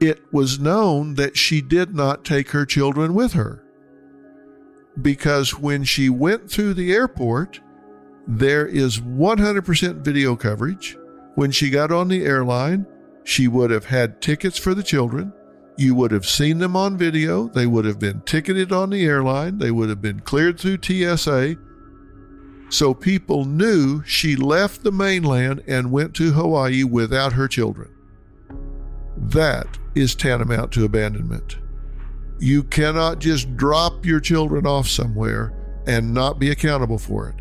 it 0.00 0.20
was 0.32 0.58
known 0.58 1.14
that 1.14 1.36
she 1.36 1.60
did 1.60 1.94
not 1.94 2.24
take 2.24 2.50
her 2.50 2.64
children 2.64 3.14
with 3.14 3.32
her. 3.32 3.64
Because 5.00 5.58
when 5.58 5.84
she 5.84 6.08
went 6.08 6.50
through 6.50 6.74
the 6.74 6.92
airport, 6.92 7.60
there 8.26 8.66
is 8.66 9.00
100% 9.00 9.96
video 9.96 10.36
coverage. 10.36 10.96
When 11.34 11.50
she 11.50 11.70
got 11.70 11.92
on 11.92 12.08
the 12.08 12.24
airline, 12.24 12.86
she 13.24 13.46
would 13.48 13.70
have 13.70 13.84
had 13.86 14.20
tickets 14.20 14.58
for 14.58 14.74
the 14.74 14.82
children. 14.82 15.32
You 15.76 15.94
would 15.94 16.10
have 16.10 16.26
seen 16.26 16.58
them 16.58 16.74
on 16.76 16.96
video. 16.96 17.48
They 17.48 17.66
would 17.66 17.84
have 17.84 18.00
been 18.00 18.22
ticketed 18.22 18.72
on 18.72 18.90
the 18.90 19.04
airline. 19.04 19.58
They 19.58 19.70
would 19.70 19.88
have 19.88 20.02
been 20.02 20.20
cleared 20.20 20.58
through 20.58 20.78
TSA 20.82 21.56
so 22.70 22.92
people 22.92 23.44
knew 23.44 24.02
she 24.04 24.36
left 24.36 24.82
the 24.82 24.92
mainland 24.92 25.62
and 25.66 25.90
went 25.90 26.14
to 26.16 26.32
Hawaii 26.32 26.84
without 26.84 27.32
her 27.32 27.48
children. 27.48 27.90
That 29.16 29.78
is 29.94 30.14
tantamount 30.14 30.72
to 30.72 30.84
abandonment. 30.84 31.56
You 32.38 32.62
cannot 32.64 33.18
just 33.18 33.56
drop 33.56 34.06
your 34.06 34.20
children 34.20 34.66
off 34.66 34.88
somewhere 34.88 35.52
and 35.86 36.14
not 36.14 36.38
be 36.38 36.50
accountable 36.50 36.98
for 36.98 37.28
it. 37.28 37.34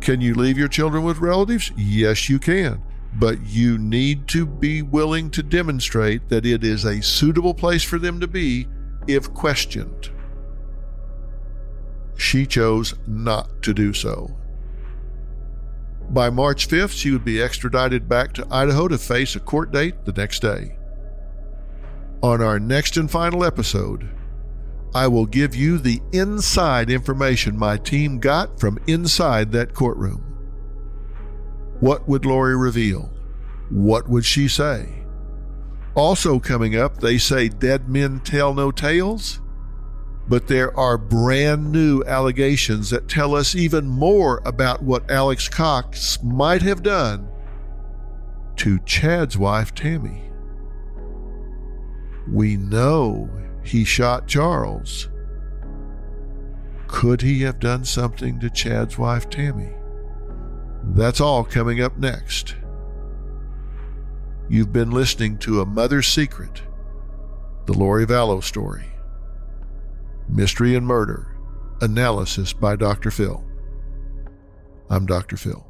Can 0.00 0.20
you 0.20 0.34
leave 0.34 0.58
your 0.58 0.68
children 0.68 1.04
with 1.04 1.18
relatives? 1.18 1.72
Yes, 1.76 2.28
you 2.28 2.38
can. 2.38 2.82
But 3.14 3.44
you 3.46 3.78
need 3.78 4.28
to 4.28 4.44
be 4.44 4.82
willing 4.82 5.30
to 5.30 5.42
demonstrate 5.42 6.28
that 6.28 6.44
it 6.44 6.64
is 6.64 6.84
a 6.84 7.02
suitable 7.02 7.54
place 7.54 7.82
for 7.82 7.98
them 7.98 8.20
to 8.20 8.26
be 8.26 8.68
if 9.06 9.32
questioned. 9.32 10.10
She 12.16 12.46
chose 12.46 12.94
not 13.06 13.62
to 13.62 13.72
do 13.72 13.92
so. 13.92 14.36
By 16.10 16.30
March 16.30 16.68
5th, 16.68 16.96
she 16.96 17.10
would 17.10 17.24
be 17.24 17.42
extradited 17.42 18.08
back 18.08 18.32
to 18.34 18.46
Idaho 18.50 18.88
to 18.88 18.98
face 18.98 19.34
a 19.36 19.40
court 19.40 19.72
date 19.72 20.04
the 20.04 20.12
next 20.12 20.40
day. 20.40 20.76
On 22.22 22.40
our 22.40 22.58
next 22.58 22.96
and 22.96 23.10
final 23.10 23.44
episode, 23.44 24.08
I 24.94 25.08
will 25.08 25.26
give 25.26 25.54
you 25.54 25.78
the 25.78 26.00
inside 26.12 26.90
information 26.90 27.58
my 27.58 27.76
team 27.76 28.18
got 28.18 28.58
from 28.58 28.78
inside 28.86 29.52
that 29.52 29.74
courtroom. 29.74 30.22
What 31.80 32.08
would 32.08 32.24
Lori 32.24 32.56
reveal? 32.56 33.10
What 33.70 34.08
would 34.08 34.24
she 34.24 34.48
say? 34.48 35.04
Also, 35.94 36.38
coming 36.38 36.76
up, 36.76 36.98
they 36.98 37.18
say 37.18 37.48
dead 37.48 37.88
men 37.88 38.20
tell 38.20 38.54
no 38.54 38.70
tales 38.70 39.40
but 40.28 40.48
there 40.48 40.76
are 40.76 40.98
brand 40.98 41.70
new 41.70 42.02
allegations 42.04 42.90
that 42.90 43.08
tell 43.08 43.34
us 43.34 43.54
even 43.54 43.86
more 43.86 44.42
about 44.44 44.82
what 44.82 45.10
Alex 45.10 45.48
Cox 45.48 46.20
might 46.22 46.62
have 46.62 46.82
done 46.82 47.28
to 48.56 48.80
Chad's 48.80 49.38
wife, 49.38 49.74
Tammy. 49.74 50.30
We 52.30 52.56
know 52.56 53.30
he 53.66 53.84
shot 53.84 54.26
Charles. 54.26 55.08
Could 56.86 57.22
he 57.22 57.42
have 57.42 57.58
done 57.58 57.84
something 57.84 58.38
to 58.40 58.48
Chad's 58.48 58.96
wife, 58.96 59.28
Tammy? 59.28 59.70
That's 60.82 61.20
all 61.20 61.44
coming 61.44 61.82
up 61.82 61.98
next. 61.98 62.54
You've 64.48 64.72
been 64.72 64.92
listening 64.92 65.38
to 65.38 65.60
A 65.60 65.66
Mother's 65.66 66.06
Secret, 66.06 66.62
the 67.66 67.72
Lori 67.72 68.06
Vallow 68.06 68.42
story. 68.42 68.86
Mystery 70.28 70.76
and 70.76 70.86
Murder 70.86 71.36
Analysis 71.80 72.52
by 72.52 72.76
Dr. 72.76 73.10
Phil. 73.10 73.44
I'm 74.88 75.04
Dr. 75.04 75.36
Phil. 75.36 75.66